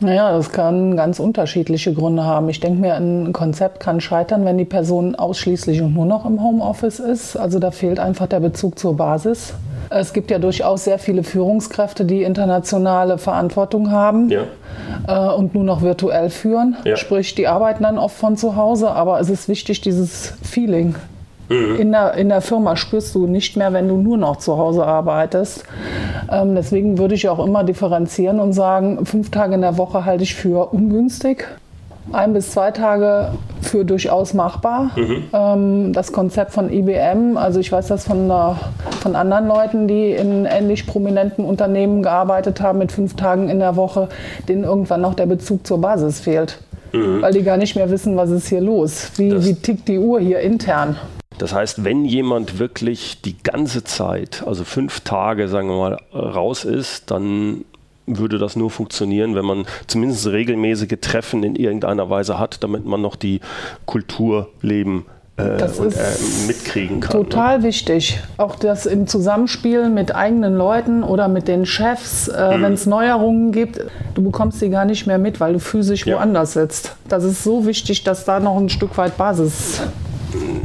Naja, 0.00 0.32
das 0.32 0.50
kann 0.50 0.96
ganz 0.96 1.20
unterschiedliche 1.20 1.92
Gründe 1.92 2.24
haben. 2.24 2.48
Ich 2.48 2.60
denke 2.60 2.80
mir, 2.80 2.94
ein 2.94 3.32
Konzept 3.32 3.80
kann 3.80 4.00
scheitern, 4.00 4.44
wenn 4.44 4.58
die 4.58 4.64
Person 4.64 5.14
ausschließlich 5.14 5.80
und 5.82 5.94
nur 5.94 6.06
noch 6.06 6.26
im 6.26 6.42
Homeoffice 6.42 6.98
ist. 6.98 7.36
Also 7.36 7.58
da 7.58 7.70
fehlt 7.70 8.00
einfach 8.00 8.26
der 8.26 8.40
Bezug 8.40 8.78
zur 8.78 8.96
Basis. 8.96 9.54
Es 9.90 10.12
gibt 10.12 10.30
ja 10.30 10.38
durchaus 10.38 10.84
sehr 10.84 10.98
viele 10.98 11.22
Führungskräfte, 11.22 12.04
die 12.04 12.22
internationale 12.22 13.18
Verantwortung 13.18 13.90
haben 13.90 14.30
ja. 14.30 14.44
äh, 15.06 15.34
und 15.34 15.54
nur 15.54 15.64
noch 15.64 15.82
virtuell 15.82 16.30
führen. 16.30 16.76
Ja. 16.84 16.96
Sprich, 16.96 17.34
die 17.34 17.46
arbeiten 17.46 17.82
dann 17.82 17.98
oft 17.98 18.16
von 18.16 18.36
zu 18.36 18.56
Hause, 18.56 18.90
aber 18.90 19.20
es 19.20 19.28
ist 19.28 19.48
wichtig, 19.48 19.82
dieses 19.82 20.34
Feeling. 20.42 20.94
Mhm. 21.52 21.76
In, 21.76 21.92
der, 21.92 22.14
in 22.14 22.28
der 22.28 22.40
Firma 22.40 22.76
spürst 22.76 23.14
du 23.14 23.26
nicht 23.26 23.56
mehr, 23.56 23.72
wenn 23.72 23.88
du 23.88 23.96
nur 23.96 24.16
noch 24.16 24.36
zu 24.36 24.56
Hause 24.56 24.86
arbeitest. 24.86 25.64
Ähm, 26.30 26.54
deswegen 26.54 26.98
würde 26.98 27.14
ich 27.14 27.28
auch 27.28 27.44
immer 27.44 27.64
differenzieren 27.64 28.40
und 28.40 28.52
sagen, 28.52 29.04
fünf 29.04 29.30
Tage 29.30 29.54
in 29.54 29.60
der 29.60 29.76
Woche 29.76 30.04
halte 30.04 30.22
ich 30.22 30.34
für 30.34 30.72
ungünstig 30.72 31.46
ein 32.10 32.32
bis 32.32 32.50
zwei 32.50 32.72
Tage 32.72 33.32
für 33.60 33.84
durchaus 33.84 34.34
machbar. 34.34 34.90
Mhm. 34.96 35.24
Ähm, 35.32 35.92
das 35.92 36.12
Konzept 36.12 36.52
von 36.52 36.72
IBM, 36.72 37.36
also 37.36 37.60
ich 37.60 37.70
weiß 37.70 37.88
das 37.88 38.04
von, 38.04 38.30
von 39.00 39.14
anderen 39.14 39.46
Leuten, 39.46 39.86
die 39.86 40.10
in 40.10 40.46
ähnlich 40.46 40.86
prominenten 40.86 41.44
Unternehmen 41.44 42.02
gearbeitet 42.02 42.60
haben 42.60 42.78
mit 42.78 42.90
fünf 42.90 43.14
Tagen 43.14 43.48
in 43.48 43.60
der 43.60 43.76
Woche, 43.76 44.08
denen 44.48 44.64
irgendwann 44.64 45.00
noch 45.00 45.14
der 45.14 45.26
Bezug 45.26 45.66
zur 45.66 45.80
Basis 45.80 46.20
fehlt. 46.20 46.58
Mhm. 46.92 47.22
Weil 47.22 47.32
die 47.32 47.42
gar 47.42 47.56
nicht 47.56 47.76
mehr 47.76 47.90
wissen, 47.90 48.16
was 48.16 48.30
ist 48.30 48.48
hier 48.48 48.60
los. 48.60 49.12
Wie, 49.16 49.44
wie 49.44 49.54
tickt 49.54 49.88
die 49.88 49.98
Uhr 49.98 50.20
hier 50.20 50.40
intern? 50.40 50.96
Das 51.42 51.52
heißt, 51.52 51.82
wenn 51.82 52.04
jemand 52.04 52.60
wirklich 52.60 53.20
die 53.20 53.36
ganze 53.36 53.82
Zeit, 53.82 54.44
also 54.46 54.62
fünf 54.62 55.00
Tage, 55.00 55.48
sagen 55.48 55.66
wir 55.70 55.76
mal, 55.76 55.98
raus 56.14 56.64
ist, 56.64 57.10
dann 57.10 57.64
würde 58.06 58.38
das 58.38 58.54
nur 58.54 58.70
funktionieren, 58.70 59.34
wenn 59.34 59.44
man 59.44 59.66
zumindest 59.88 60.28
regelmäßige 60.28 60.98
Treffen 61.00 61.42
in 61.42 61.56
irgendeiner 61.56 62.08
Weise 62.08 62.38
hat, 62.38 62.62
damit 62.62 62.86
man 62.86 63.02
noch 63.02 63.16
die 63.16 63.40
Kultur 63.86 64.50
leben 64.60 65.04
äh, 65.36 65.56
das 65.58 65.80
und, 65.80 65.96
äh, 65.96 66.46
mitkriegen 66.46 67.00
kann. 67.00 67.10
Total 67.10 67.58
ne? 67.58 67.64
wichtig. 67.64 68.20
Auch 68.36 68.54
das 68.54 68.86
im 68.86 69.08
Zusammenspiel 69.08 69.90
mit 69.90 70.14
eigenen 70.14 70.56
Leuten 70.56 71.02
oder 71.02 71.26
mit 71.26 71.48
den 71.48 71.66
Chefs, 71.66 72.28
äh, 72.28 72.56
mhm. 72.56 72.62
wenn 72.62 72.72
es 72.74 72.86
Neuerungen 72.86 73.50
gibt, 73.50 73.80
du 74.14 74.22
bekommst 74.22 74.60
sie 74.60 74.70
gar 74.70 74.84
nicht 74.84 75.08
mehr 75.08 75.18
mit, 75.18 75.40
weil 75.40 75.54
du 75.54 75.58
physisch 75.58 76.06
ja. 76.06 76.18
woanders 76.18 76.52
sitzt. 76.52 76.94
Das 77.08 77.24
ist 77.24 77.42
so 77.42 77.66
wichtig, 77.66 78.04
dass 78.04 78.24
da 78.24 78.38
noch 78.38 78.56
ein 78.56 78.68
Stück 78.68 78.96
weit 78.96 79.16
Basis 79.16 79.80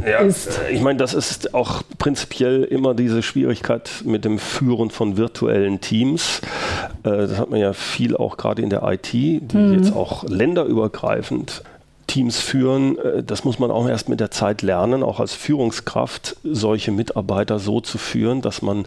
ja, 0.08 0.18
ist. 0.18 0.60
Ich 0.70 0.80
meine, 0.80 0.98
das 0.98 1.14
ist 1.14 1.54
auch 1.54 1.82
prinzipiell 1.98 2.64
immer 2.64 2.94
diese 2.94 3.22
Schwierigkeit 3.22 3.90
mit 4.04 4.24
dem 4.24 4.38
Führen 4.38 4.90
von 4.90 5.16
virtuellen 5.16 5.80
Teams. 5.80 6.40
Äh, 7.02 7.10
das 7.10 7.38
hat 7.38 7.50
man 7.50 7.60
ja 7.60 7.72
viel 7.72 8.16
auch 8.16 8.36
gerade 8.36 8.62
in 8.62 8.70
der 8.70 8.82
IT, 8.82 9.12
die 9.12 9.40
mhm. 9.52 9.74
jetzt 9.74 9.94
auch 9.94 10.24
länderübergreifend 10.24 11.62
Teams 12.08 12.40
führen, 12.40 12.98
äh, 12.98 13.22
das 13.22 13.44
muss 13.44 13.60
man 13.60 13.70
auch 13.70 13.88
erst 13.88 14.08
mit 14.08 14.18
der 14.18 14.32
Zeit 14.32 14.62
lernen, 14.62 15.04
auch 15.04 15.20
als 15.20 15.34
Führungskraft 15.34 16.36
solche 16.42 16.90
Mitarbeiter 16.90 17.60
so 17.60 17.80
zu 17.80 17.98
führen, 17.98 18.42
dass 18.42 18.62
man 18.62 18.84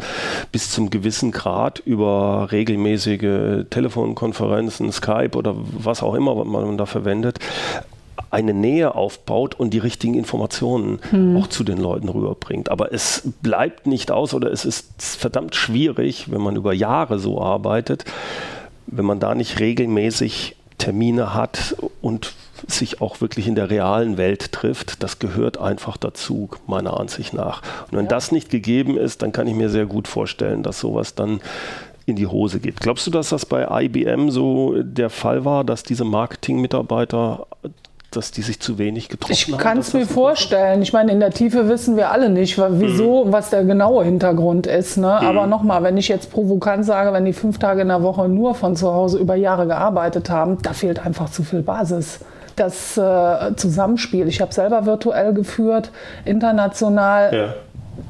bis 0.51 0.71
zum 0.71 0.89
gewissen 0.89 1.31
Grad 1.31 1.79
über 1.79 2.49
regelmäßige 2.51 3.65
Telefonkonferenzen, 3.69 4.91
Skype 4.91 5.37
oder 5.37 5.55
was 5.55 6.03
auch 6.03 6.15
immer 6.15 6.43
man 6.43 6.77
da 6.77 6.85
verwendet, 6.85 7.39
eine 8.31 8.53
Nähe 8.53 8.95
aufbaut 8.95 9.55
und 9.55 9.73
die 9.73 9.77
richtigen 9.77 10.15
Informationen 10.15 10.99
hm. 11.09 11.37
auch 11.37 11.47
zu 11.47 11.63
den 11.63 11.77
Leuten 11.77 12.09
rüberbringt. 12.09 12.71
Aber 12.71 12.93
es 12.93 13.23
bleibt 13.41 13.87
nicht 13.87 14.09
aus 14.09 14.33
oder 14.33 14.51
es 14.51 14.65
ist 14.65 15.17
verdammt 15.17 15.53
schwierig, 15.55 16.31
wenn 16.31 16.41
man 16.41 16.55
über 16.55 16.73
Jahre 16.73 17.19
so 17.19 17.41
arbeitet, 17.41 18.05
wenn 18.87 19.05
man 19.05 19.19
da 19.19 19.35
nicht 19.35 19.59
regelmäßig 19.59 20.55
Termine 20.77 21.35
hat 21.35 21.75
und 22.01 22.33
sich 22.67 23.01
auch 23.01 23.21
wirklich 23.21 23.47
in 23.47 23.55
der 23.55 23.69
realen 23.69 24.17
Welt 24.17 24.51
trifft, 24.51 25.03
das 25.03 25.19
gehört 25.19 25.59
einfach 25.59 25.97
dazu, 25.97 26.49
meiner 26.67 26.99
Ansicht 26.99 27.33
nach. 27.33 27.61
Und 27.91 27.97
wenn 27.97 28.05
ja. 28.05 28.09
das 28.09 28.31
nicht 28.31 28.49
gegeben 28.49 28.97
ist, 28.97 29.21
dann 29.21 29.31
kann 29.31 29.47
ich 29.47 29.55
mir 29.55 29.69
sehr 29.69 29.85
gut 29.85 30.07
vorstellen, 30.07 30.63
dass 30.63 30.79
sowas 30.79 31.15
dann 31.15 31.41
in 32.05 32.15
die 32.15 32.27
Hose 32.27 32.59
geht. 32.59 32.79
Glaubst 32.79 33.05
du, 33.05 33.11
dass 33.11 33.29
das 33.29 33.45
bei 33.45 33.83
IBM 33.83 34.31
so 34.31 34.81
der 34.81 35.09
Fall 35.09 35.45
war, 35.45 35.63
dass 35.63 35.83
diese 35.83 36.03
Marketing-Mitarbeiter 36.03 37.45
dass 38.11 38.31
die 38.31 38.41
sich 38.41 38.59
zu 38.59 38.77
wenig 38.77 39.09
getroffen 39.09 39.33
ich 39.33 39.45
haben? 39.45 39.53
Ich 39.53 39.57
kann 39.59 39.77
es 39.77 39.93
mir 39.93 40.05
vorstellen. 40.05 40.81
Ich 40.81 40.93
meine, 40.93 41.11
in 41.11 41.19
der 41.19 41.31
Tiefe 41.31 41.67
wissen 41.69 41.95
wir 41.97 42.11
alle 42.11 42.29
nicht, 42.29 42.57
wieso, 42.57 43.25
mhm. 43.25 43.31
was 43.31 43.49
der 43.49 43.63
genaue 43.63 44.03
Hintergrund 44.03 44.67
ist. 44.67 44.97
Ne? 44.97 45.19
Mhm. 45.21 45.27
Aber 45.27 45.47
nochmal, 45.47 45.83
wenn 45.83 45.97
ich 45.97 46.07
jetzt 46.07 46.31
provokant 46.31 46.85
sage, 46.85 47.13
wenn 47.13 47.25
die 47.25 47.33
fünf 47.33 47.57
Tage 47.57 47.81
in 47.81 47.87
der 47.87 48.03
Woche 48.03 48.27
nur 48.27 48.55
von 48.55 48.75
zu 48.75 48.93
Hause 48.93 49.17
über 49.17 49.35
Jahre 49.35 49.67
gearbeitet 49.67 50.29
haben, 50.29 50.57
da 50.61 50.73
fehlt 50.73 51.05
einfach 51.05 51.29
zu 51.29 51.43
viel 51.43 51.61
Basis 51.61 52.19
das 52.57 52.97
äh, 52.97 53.55
Zusammenspiel. 53.55 54.27
Ich 54.27 54.41
habe 54.41 54.53
selber 54.53 54.85
virtuell 54.85 55.33
geführt, 55.33 55.89
international. 56.25 57.33
Ja 57.33 57.53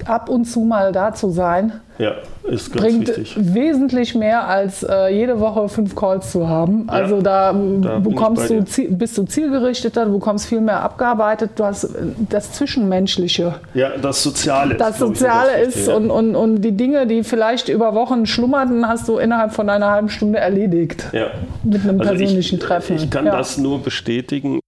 ab 0.05 0.29
und 0.29 0.45
zu 0.45 0.61
mal 0.61 0.91
da 0.91 1.13
zu 1.13 1.29
sein, 1.29 1.81
ja, 2.01 2.15
ist 2.49 2.73
ganz 2.73 2.83
bringt 2.83 3.07
wichtig. 3.09 3.35
wesentlich 3.37 4.15
mehr 4.15 4.47
als 4.47 4.81
äh, 4.81 5.09
jede 5.09 5.39
Woche 5.39 5.69
fünf 5.69 5.95
Calls 5.95 6.31
zu 6.31 6.49
haben. 6.49 6.87
Ja, 6.87 6.93
also 6.93 7.21
da, 7.21 7.53
da 7.53 7.99
bekommst 7.99 8.49
du, 8.49 8.63
bist 8.89 9.19
du 9.19 9.23
zielgerichteter, 9.23 10.05
du 10.05 10.13
bekommst 10.13 10.47
viel 10.47 10.61
mehr 10.61 10.81
abgearbeitet, 10.81 11.51
du 11.57 11.63
hast 11.63 11.89
das 12.27 12.53
Zwischenmenschliche. 12.53 13.53
Ja, 13.75 13.91
das 14.01 14.23
Soziale. 14.23 14.75
Das 14.75 14.97
Soziale 14.97 15.61
ist, 15.61 15.77
ist 15.77 15.89
und, 15.89 16.09
und, 16.09 16.35
und 16.35 16.61
die 16.61 16.71
Dinge, 16.71 17.05
die 17.05 17.23
vielleicht 17.23 17.69
über 17.69 17.93
Wochen 17.93 18.25
schlummerten, 18.25 18.87
hast 18.87 19.07
du 19.07 19.19
innerhalb 19.19 19.53
von 19.53 19.69
einer 19.69 19.91
halben 19.91 20.09
Stunde 20.09 20.39
erledigt. 20.39 21.05
Ja. 21.11 21.27
Mit 21.63 21.83
einem 21.83 22.01
also 22.01 22.13
persönlichen 22.13 22.55
ich, 22.55 22.65
Treffen. 22.65 22.95
Ich 22.95 23.11
kann 23.11 23.27
ja. 23.27 23.37
das 23.37 23.59
nur 23.59 23.83
bestätigen 23.83 24.59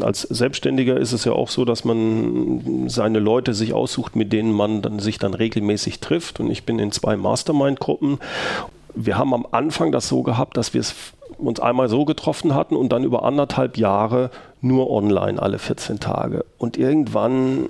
als 0.00 0.22
Selbstständiger 0.22 0.96
ist 0.96 1.12
es 1.12 1.24
ja 1.24 1.32
auch 1.32 1.48
so, 1.48 1.64
dass 1.64 1.84
man 1.84 2.88
seine 2.88 3.18
Leute 3.18 3.54
sich 3.54 3.72
aussucht, 3.72 4.16
mit 4.16 4.32
denen 4.32 4.52
man 4.52 4.82
dann, 4.82 4.98
sich 4.98 5.18
dann 5.18 5.34
regelmäßig 5.34 6.00
trifft. 6.00 6.40
Und 6.40 6.50
ich 6.50 6.64
bin 6.64 6.78
in 6.78 6.92
zwei 6.92 7.16
Mastermind-Gruppen. 7.16 8.18
Wir 8.94 9.18
haben 9.18 9.34
am 9.34 9.46
Anfang 9.50 9.92
das 9.92 10.08
so 10.08 10.22
gehabt, 10.22 10.56
dass 10.56 10.74
wir 10.74 10.80
es 10.80 10.94
uns 11.38 11.60
einmal 11.60 11.88
so 11.88 12.04
getroffen 12.04 12.54
hatten 12.54 12.76
und 12.76 12.90
dann 12.90 13.04
über 13.04 13.24
anderthalb 13.24 13.76
Jahre 13.76 14.30
nur 14.60 14.90
online 14.90 15.40
alle 15.40 15.58
14 15.58 15.98
Tage. 15.98 16.44
Und 16.58 16.76
irgendwann 16.76 17.68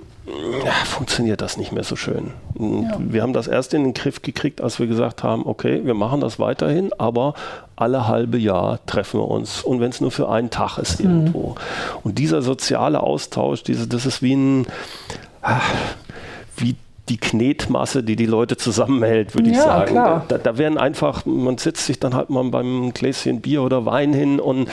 ja, 0.63 0.71
funktioniert 0.85 1.41
das 1.41 1.57
nicht 1.57 1.71
mehr 1.71 1.83
so 1.83 1.95
schön. 1.95 2.31
Ja. 2.63 2.97
Wir 2.99 3.21
haben 3.21 3.33
das 3.33 3.47
erst 3.47 3.73
in 3.73 3.83
den 3.83 3.93
Griff 3.93 4.21
gekriegt, 4.21 4.61
als 4.61 4.79
wir 4.79 4.87
gesagt 4.87 5.23
haben, 5.23 5.45
okay, 5.45 5.81
wir 5.83 5.93
machen 5.93 6.21
das 6.21 6.39
weiterhin, 6.39 6.91
aber 6.97 7.33
alle 7.75 8.07
halbe 8.07 8.37
Jahr 8.37 8.79
treffen 8.85 9.19
wir 9.19 9.27
uns 9.27 9.63
und 9.63 9.79
wenn 9.79 9.89
es 9.89 10.01
nur 10.01 10.11
für 10.11 10.29
einen 10.29 10.49
Tag 10.49 10.77
ist 10.77 10.99
mhm. 10.99 11.09
irgendwo. 11.09 11.55
Und 12.03 12.19
dieser 12.19 12.41
soziale 12.41 13.01
Austausch, 13.01 13.63
diese, 13.63 13.87
das 13.87 14.05
ist 14.05 14.21
wie 14.21 14.35
ein, 14.35 14.67
wie 16.57 16.75
die 17.09 17.17
Knetmasse, 17.17 18.03
die 18.03 18.15
die 18.15 18.25
Leute 18.25 18.55
zusammenhält, 18.55 19.35
würde 19.35 19.49
ich 19.49 19.57
ja, 19.57 19.63
sagen. 19.63 19.91
Klar. 19.91 20.25
Da, 20.27 20.37
da 20.37 20.57
werden 20.57 20.77
einfach, 20.77 21.25
man 21.25 21.57
setzt 21.57 21.85
sich 21.85 21.99
dann 21.99 22.15
halt 22.15 22.29
mal 22.29 22.43
beim 22.45 22.93
Gläschen 22.93 23.41
Bier 23.41 23.61
oder 23.61 23.85
Wein 23.85 24.13
hin 24.13 24.39
und 24.39 24.69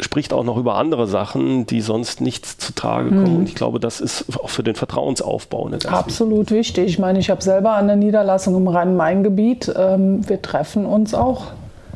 spricht 0.00 0.32
auch 0.32 0.44
noch 0.44 0.56
über 0.56 0.76
andere 0.76 1.06
Sachen, 1.06 1.66
die 1.66 1.80
sonst 1.80 2.20
nicht 2.20 2.46
zutage 2.46 3.10
kommen. 3.10 3.32
Mhm. 3.32 3.36
Und 3.36 3.48
ich 3.48 3.54
glaube, 3.54 3.80
das 3.80 4.00
ist 4.00 4.24
auch 4.38 4.48
für 4.48 4.62
den 4.62 4.74
Vertrauensaufbau 4.74 5.66
eine 5.66 5.78
ganz 5.78 5.94
Absolut 5.94 6.50
wichtig. 6.50 6.86
Ich 6.86 6.98
meine, 6.98 7.18
ich 7.18 7.30
habe 7.30 7.42
selber 7.42 7.74
eine 7.74 7.96
Niederlassung 7.96 8.56
im 8.56 8.68
Rhein-Main-Gebiet. 8.68 9.72
Ähm, 9.76 10.28
wir 10.28 10.40
treffen 10.42 10.86
uns 10.86 11.14
auch 11.14 11.48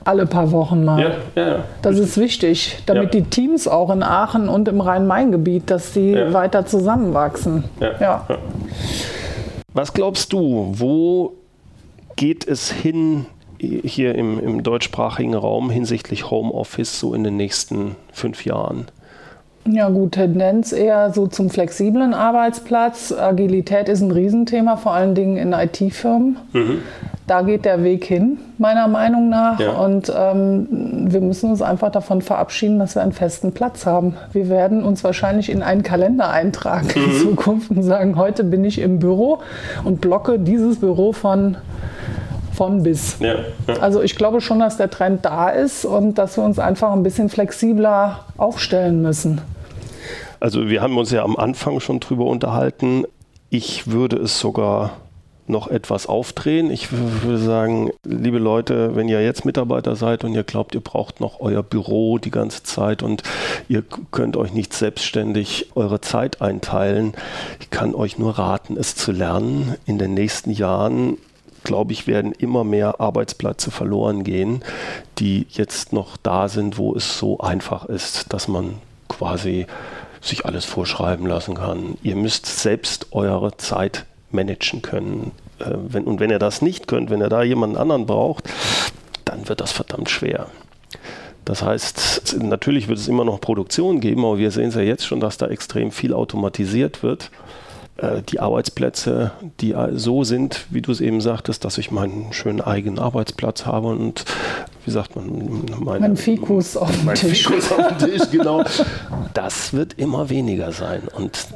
alle 0.04 0.26
paar 0.26 0.50
Wochen 0.52 0.84
mal. 0.84 1.00
Ja, 1.00 1.10
ja, 1.34 1.48
ja. 1.48 1.64
Das 1.82 1.98
ist 1.98 2.18
wichtig, 2.18 2.82
damit 2.86 3.14
die 3.14 3.22
Teams 3.22 3.66
auch 3.66 3.90
in 3.90 4.02
Aachen 4.02 4.48
und 4.48 4.68
im 4.68 4.80
Rhein-Main-Gebiet, 4.80 5.70
dass 5.70 5.92
die 5.92 6.14
weiter 6.14 6.66
zusammenwachsen. 6.66 7.64
Was 9.72 9.92
glaubst 9.94 10.32
du, 10.32 10.72
wo 10.72 11.32
geht 12.16 12.46
es 12.46 12.70
hin 12.70 13.26
hier 13.84 14.14
im, 14.14 14.38
im 14.38 14.62
deutschsprachigen 14.62 15.34
Raum 15.34 15.70
hinsichtlich 15.70 16.30
Homeoffice 16.30 16.98
so 16.98 17.14
in 17.14 17.24
den 17.24 17.36
nächsten 17.36 17.96
fünf 18.12 18.44
Jahren? 18.44 18.86
Ja 19.66 19.88
gut, 19.88 20.12
Tendenz 20.12 20.72
eher 20.72 21.12
so 21.14 21.26
zum 21.26 21.48
flexiblen 21.48 22.12
Arbeitsplatz. 22.12 23.12
Agilität 23.12 23.88
ist 23.88 24.02
ein 24.02 24.10
Riesenthema, 24.10 24.76
vor 24.76 24.92
allen 24.92 25.14
Dingen 25.14 25.38
in 25.38 25.52
IT-Firmen. 25.54 26.36
Mhm. 26.52 26.82
Da 27.26 27.40
geht 27.40 27.64
der 27.64 27.82
Weg 27.82 28.04
hin, 28.04 28.36
meiner 28.58 28.86
Meinung 28.86 29.30
nach. 29.30 29.58
Ja. 29.58 29.70
Und 29.70 30.12
ähm, 30.14 31.06
wir 31.10 31.22
müssen 31.22 31.50
uns 31.50 31.62
einfach 31.62 31.90
davon 31.90 32.20
verabschieden, 32.20 32.78
dass 32.78 32.94
wir 32.94 33.02
einen 33.02 33.12
festen 33.12 33.52
Platz 33.52 33.86
haben. 33.86 34.16
Wir 34.32 34.50
werden 34.50 34.84
uns 34.84 35.02
wahrscheinlich 35.02 35.48
in 35.48 35.62
einen 35.62 35.82
Kalender 35.82 36.28
eintragen 36.28 36.88
mhm. 36.94 37.04
in 37.04 37.12
Zukunft 37.12 37.70
und 37.70 37.82
sagen, 37.82 38.16
heute 38.16 38.44
bin 38.44 38.62
ich 38.64 38.78
im 38.78 38.98
Büro 38.98 39.38
und 39.84 40.02
blocke 40.02 40.38
dieses 40.38 40.80
Büro 40.80 41.12
von 41.12 41.56
von 42.54 42.82
bis. 42.82 43.18
Ja, 43.20 43.36
ja. 43.66 43.74
Also 43.80 44.02
ich 44.02 44.16
glaube 44.16 44.40
schon, 44.40 44.60
dass 44.60 44.76
der 44.76 44.90
Trend 44.90 45.24
da 45.24 45.48
ist 45.48 45.84
und 45.84 46.18
dass 46.18 46.36
wir 46.36 46.44
uns 46.44 46.58
einfach 46.58 46.92
ein 46.92 47.02
bisschen 47.02 47.28
flexibler 47.28 48.24
aufstellen 48.36 49.02
müssen. 49.02 49.40
Also 50.40 50.68
wir 50.68 50.82
haben 50.82 50.98
uns 50.98 51.10
ja 51.10 51.22
am 51.24 51.36
Anfang 51.36 51.80
schon 51.80 52.00
drüber 52.00 52.26
unterhalten. 52.26 53.04
Ich 53.50 53.90
würde 53.90 54.16
es 54.16 54.38
sogar 54.38 54.92
noch 55.46 55.68
etwas 55.68 56.06
aufdrehen. 56.06 56.70
Ich 56.70 56.88
würde 56.90 57.38
sagen, 57.38 57.90
liebe 58.04 58.38
Leute, 58.38 58.96
wenn 58.96 59.08
ihr 59.08 59.22
jetzt 59.22 59.44
Mitarbeiter 59.44 59.94
seid 59.96 60.24
und 60.24 60.34
ihr 60.34 60.42
glaubt, 60.42 60.74
ihr 60.74 60.80
braucht 60.80 61.20
noch 61.20 61.40
euer 61.40 61.62
Büro 61.62 62.18
die 62.18 62.30
ganze 62.30 62.62
Zeit 62.62 63.02
und 63.02 63.22
ihr 63.68 63.82
könnt 64.10 64.36
euch 64.36 64.52
nicht 64.52 64.72
selbstständig 64.72 65.72
eure 65.74 66.00
Zeit 66.00 66.40
einteilen, 66.40 67.12
ich 67.60 67.70
kann 67.70 67.94
euch 67.94 68.18
nur 68.18 68.38
raten, 68.38 68.76
es 68.76 68.96
zu 68.96 69.12
lernen. 69.12 69.74
In 69.86 69.98
den 69.98 70.14
nächsten 70.14 70.50
Jahren 70.50 71.18
glaube 71.64 71.92
ich, 71.92 72.06
werden 72.06 72.32
immer 72.32 72.62
mehr 72.62 73.00
Arbeitsplätze 73.00 73.70
verloren 73.70 74.22
gehen, 74.22 74.62
die 75.18 75.46
jetzt 75.50 75.92
noch 75.92 76.16
da 76.16 76.48
sind, 76.48 76.78
wo 76.78 76.94
es 76.94 77.18
so 77.18 77.40
einfach 77.40 77.86
ist, 77.86 78.32
dass 78.32 78.46
man 78.46 78.76
quasi 79.08 79.66
sich 80.20 80.46
alles 80.46 80.64
vorschreiben 80.64 81.26
lassen 81.26 81.54
kann. 81.54 81.98
Ihr 82.02 82.16
müsst 82.16 82.46
selbst 82.46 83.08
eure 83.12 83.56
Zeit 83.56 84.06
managen 84.30 84.82
können. 84.82 85.32
Äh, 85.58 85.98
und 85.98 86.20
wenn 86.20 86.30
ihr 86.30 86.38
das 86.38 86.62
nicht 86.62 86.86
könnt, 86.86 87.10
wenn 87.10 87.20
ihr 87.20 87.28
da 87.28 87.42
jemanden 87.42 87.76
anderen 87.76 88.06
braucht, 88.06 88.48
dann 89.24 89.48
wird 89.48 89.60
das 89.60 89.72
verdammt 89.72 90.10
schwer. 90.10 90.46
Das 91.44 91.62
heißt, 91.62 92.36
natürlich 92.40 92.88
wird 92.88 92.98
es 92.98 93.08
immer 93.08 93.24
noch 93.24 93.40
Produktion 93.40 94.00
geben, 94.00 94.24
aber 94.24 94.38
wir 94.38 94.50
sehen 94.50 94.68
es 94.68 94.76
ja 94.76 94.80
jetzt 94.80 95.06
schon, 95.06 95.20
dass 95.20 95.36
da 95.36 95.48
extrem 95.48 95.90
viel 95.90 96.14
automatisiert 96.14 97.02
wird. 97.02 97.30
Äh, 97.96 98.22
die 98.22 98.40
Arbeitsplätze, 98.40 99.32
die 99.60 99.74
so 99.92 100.24
sind, 100.24 100.66
wie 100.70 100.82
du 100.82 100.90
es 100.90 101.00
eben 101.00 101.20
sagtest, 101.20 101.64
dass 101.64 101.78
ich 101.78 101.90
meinen 101.90 102.32
schönen 102.32 102.60
eigenen 102.60 102.98
Arbeitsplatz 102.98 103.66
habe 103.66 103.88
und 103.88 104.24
wie 104.84 104.90
sagt 104.90 105.14
man, 105.14 105.64
meine, 105.78 106.00
mein 106.00 106.16
Fikus 106.16 106.76
auf 106.76 106.90
dem 106.90 107.14
Tisch. 107.14 107.46
Fikus 107.46 107.70
auf 107.72 107.88
dem 107.88 107.98
Tisch, 108.10 108.30
genau. 108.30 108.64
Das 109.32 109.72
wird 109.72 109.94
immer 109.94 110.28
weniger 110.28 110.72
sein 110.72 111.02
und 111.14 111.46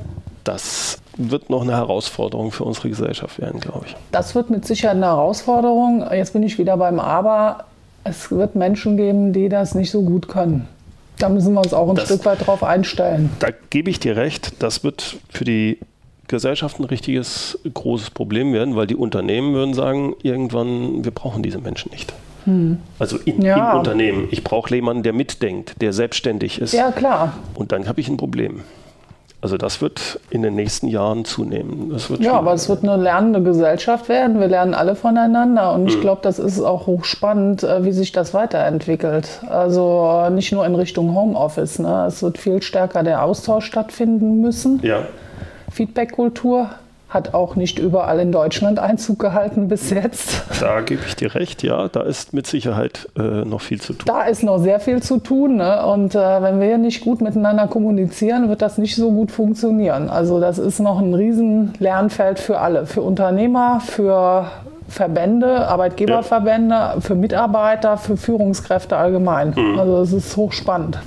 das 0.44 0.98
wird 1.16 1.50
noch 1.50 1.62
eine 1.62 1.72
Herausforderung 1.72 2.52
für 2.52 2.64
unsere 2.64 2.88
Gesellschaft 2.88 3.40
werden, 3.40 3.60
glaube 3.60 3.86
ich. 3.86 3.96
Das 4.12 4.34
wird 4.34 4.48
mit 4.48 4.64
Sicherheit 4.64 4.96
eine 4.96 5.06
Herausforderung. 5.06 6.06
Jetzt 6.12 6.32
bin 6.32 6.42
ich 6.44 6.58
wieder 6.58 6.76
beim 6.76 7.00
Aber. 7.00 7.64
Es 8.04 8.30
wird 8.30 8.54
Menschen 8.54 8.96
geben, 8.96 9.32
die 9.32 9.48
das 9.48 9.74
nicht 9.74 9.90
so 9.90 10.02
gut 10.02 10.28
können. 10.28 10.68
Da 11.18 11.28
müssen 11.28 11.52
wir 11.52 11.60
uns 11.60 11.74
auch 11.74 11.88
ein 11.90 11.96
das, 11.96 12.04
Stück 12.04 12.24
weit 12.24 12.46
drauf 12.46 12.62
einstellen. 12.62 13.28
Da 13.40 13.48
gebe 13.70 13.90
ich 13.90 13.98
dir 13.98 14.16
recht. 14.16 14.62
Das 14.62 14.84
wird 14.84 15.16
für 15.28 15.44
die 15.44 15.78
Gesellschaft 16.28 16.78
ein 16.78 16.84
richtiges 16.84 17.58
großes 17.72 18.10
Problem 18.10 18.52
werden, 18.52 18.76
weil 18.76 18.86
die 18.86 18.96
Unternehmen 18.96 19.54
würden 19.54 19.74
sagen, 19.74 20.14
irgendwann, 20.22 21.04
wir 21.04 21.10
brauchen 21.10 21.42
diese 21.42 21.58
Menschen 21.58 21.90
nicht. 21.90 22.12
Hm. 22.44 22.78
Also 22.98 23.18
in, 23.24 23.42
ja. 23.42 23.72
im 23.72 23.78
Unternehmen. 23.78 24.28
Ich 24.30 24.44
brauche 24.44 24.74
jemanden, 24.74 25.02
der 25.02 25.12
mitdenkt, 25.12 25.80
der 25.82 25.92
selbstständig 25.92 26.60
ist. 26.60 26.72
Ja, 26.72 26.92
klar. 26.92 27.34
Und 27.54 27.72
dann 27.72 27.88
habe 27.88 28.00
ich 28.00 28.08
ein 28.08 28.16
Problem. 28.16 28.62
Also 29.40 29.56
das 29.56 29.80
wird 29.80 30.18
in 30.30 30.42
den 30.42 30.56
nächsten 30.56 30.88
Jahren 30.88 31.24
zunehmen. 31.24 31.96
ja, 32.18 32.32
aber 32.32 32.54
es 32.54 32.68
wird 32.68 32.82
eine 32.82 33.00
lernende 33.00 33.40
Gesellschaft 33.40 34.08
werden. 34.08 34.40
Wir 34.40 34.48
lernen 34.48 34.74
alle 34.74 34.96
voneinander 34.96 35.72
und 35.74 35.82
hm. 35.82 35.88
ich 35.88 36.00
glaube, 36.00 36.22
das 36.22 36.40
ist 36.40 36.60
auch 36.60 36.86
hochspannend, 36.86 37.62
äh, 37.62 37.84
wie 37.84 37.92
sich 37.92 38.10
das 38.10 38.34
weiterentwickelt. 38.34 39.40
Also 39.48 40.28
nicht 40.30 40.50
nur 40.50 40.66
in 40.66 40.74
Richtung 40.74 41.14
Homeoffice. 41.14 41.78
Ne? 41.78 42.06
Es 42.08 42.20
wird 42.22 42.36
viel 42.38 42.62
stärker 42.62 43.04
der 43.04 43.22
Austausch 43.22 43.66
stattfinden 43.66 44.40
müssen. 44.40 44.80
Ja. 44.82 45.02
Feedback-Kultur 45.70 46.70
hat 47.08 47.32
auch 47.32 47.56
nicht 47.56 47.78
überall 47.78 48.20
in 48.20 48.32
Deutschland 48.32 48.78
Einzug 48.78 49.18
gehalten 49.18 49.68
bis 49.68 49.90
jetzt. 49.90 50.42
Da 50.60 50.82
gebe 50.82 51.02
ich 51.06 51.16
dir 51.16 51.34
recht, 51.34 51.62
ja, 51.62 51.88
da 51.88 52.02
ist 52.02 52.34
mit 52.34 52.46
Sicherheit 52.46 53.08
äh, 53.18 53.22
noch 53.22 53.62
viel 53.62 53.80
zu 53.80 53.94
tun. 53.94 54.04
Da 54.06 54.24
ist 54.24 54.42
noch 54.42 54.58
sehr 54.58 54.78
viel 54.78 55.02
zu 55.02 55.18
tun 55.18 55.56
ne? 55.56 55.86
und 55.86 56.14
äh, 56.14 56.18
wenn 56.18 56.60
wir 56.60 56.76
nicht 56.76 57.02
gut 57.02 57.22
miteinander 57.22 57.66
kommunizieren, 57.66 58.48
wird 58.50 58.60
das 58.60 58.76
nicht 58.76 58.94
so 58.94 59.10
gut 59.10 59.30
funktionieren. 59.30 60.10
Also 60.10 60.38
das 60.38 60.58
ist 60.58 60.80
noch 60.80 60.98
ein 60.98 61.14
riesen 61.14 61.72
Lernfeld 61.78 62.38
für 62.38 62.58
alle, 62.58 62.84
für 62.84 63.00
Unternehmer, 63.00 63.80
für 63.80 64.50
Verbände, 64.88 65.66
Arbeitgeberverbände, 65.66 66.74
ja. 66.74 67.00
für 67.00 67.14
Mitarbeiter, 67.14 67.96
für 67.96 68.16
Führungskräfte 68.16 68.96
allgemein. 68.96 69.54
Mhm. 69.56 69.78
Also 69.78 70.02
es 70.02 70.12
ist 70.12 70.36
hochspannend. 70.36 70.98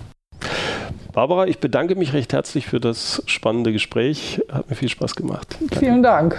Barbara, 1.11 1.47
ich 1.47 1.59
bedanke 1.59 1.95
mich 1.95 2.13
recht 2.13 2.33
herzlich 2.33 2.67
für 2.67 2.79
das 2.79 3.23
spannende 3.25 3.71
Gespräch. 3.71 4.41
Hat 4.49 4.69
mir 4.69 4.75
viel 4.75 4.89
Spaß 4.89 5.15
gemacht. 5.15 5.57
Danke. 5.59 5.79
Vielen 5.79 6.03
Dank. 6.03 6.37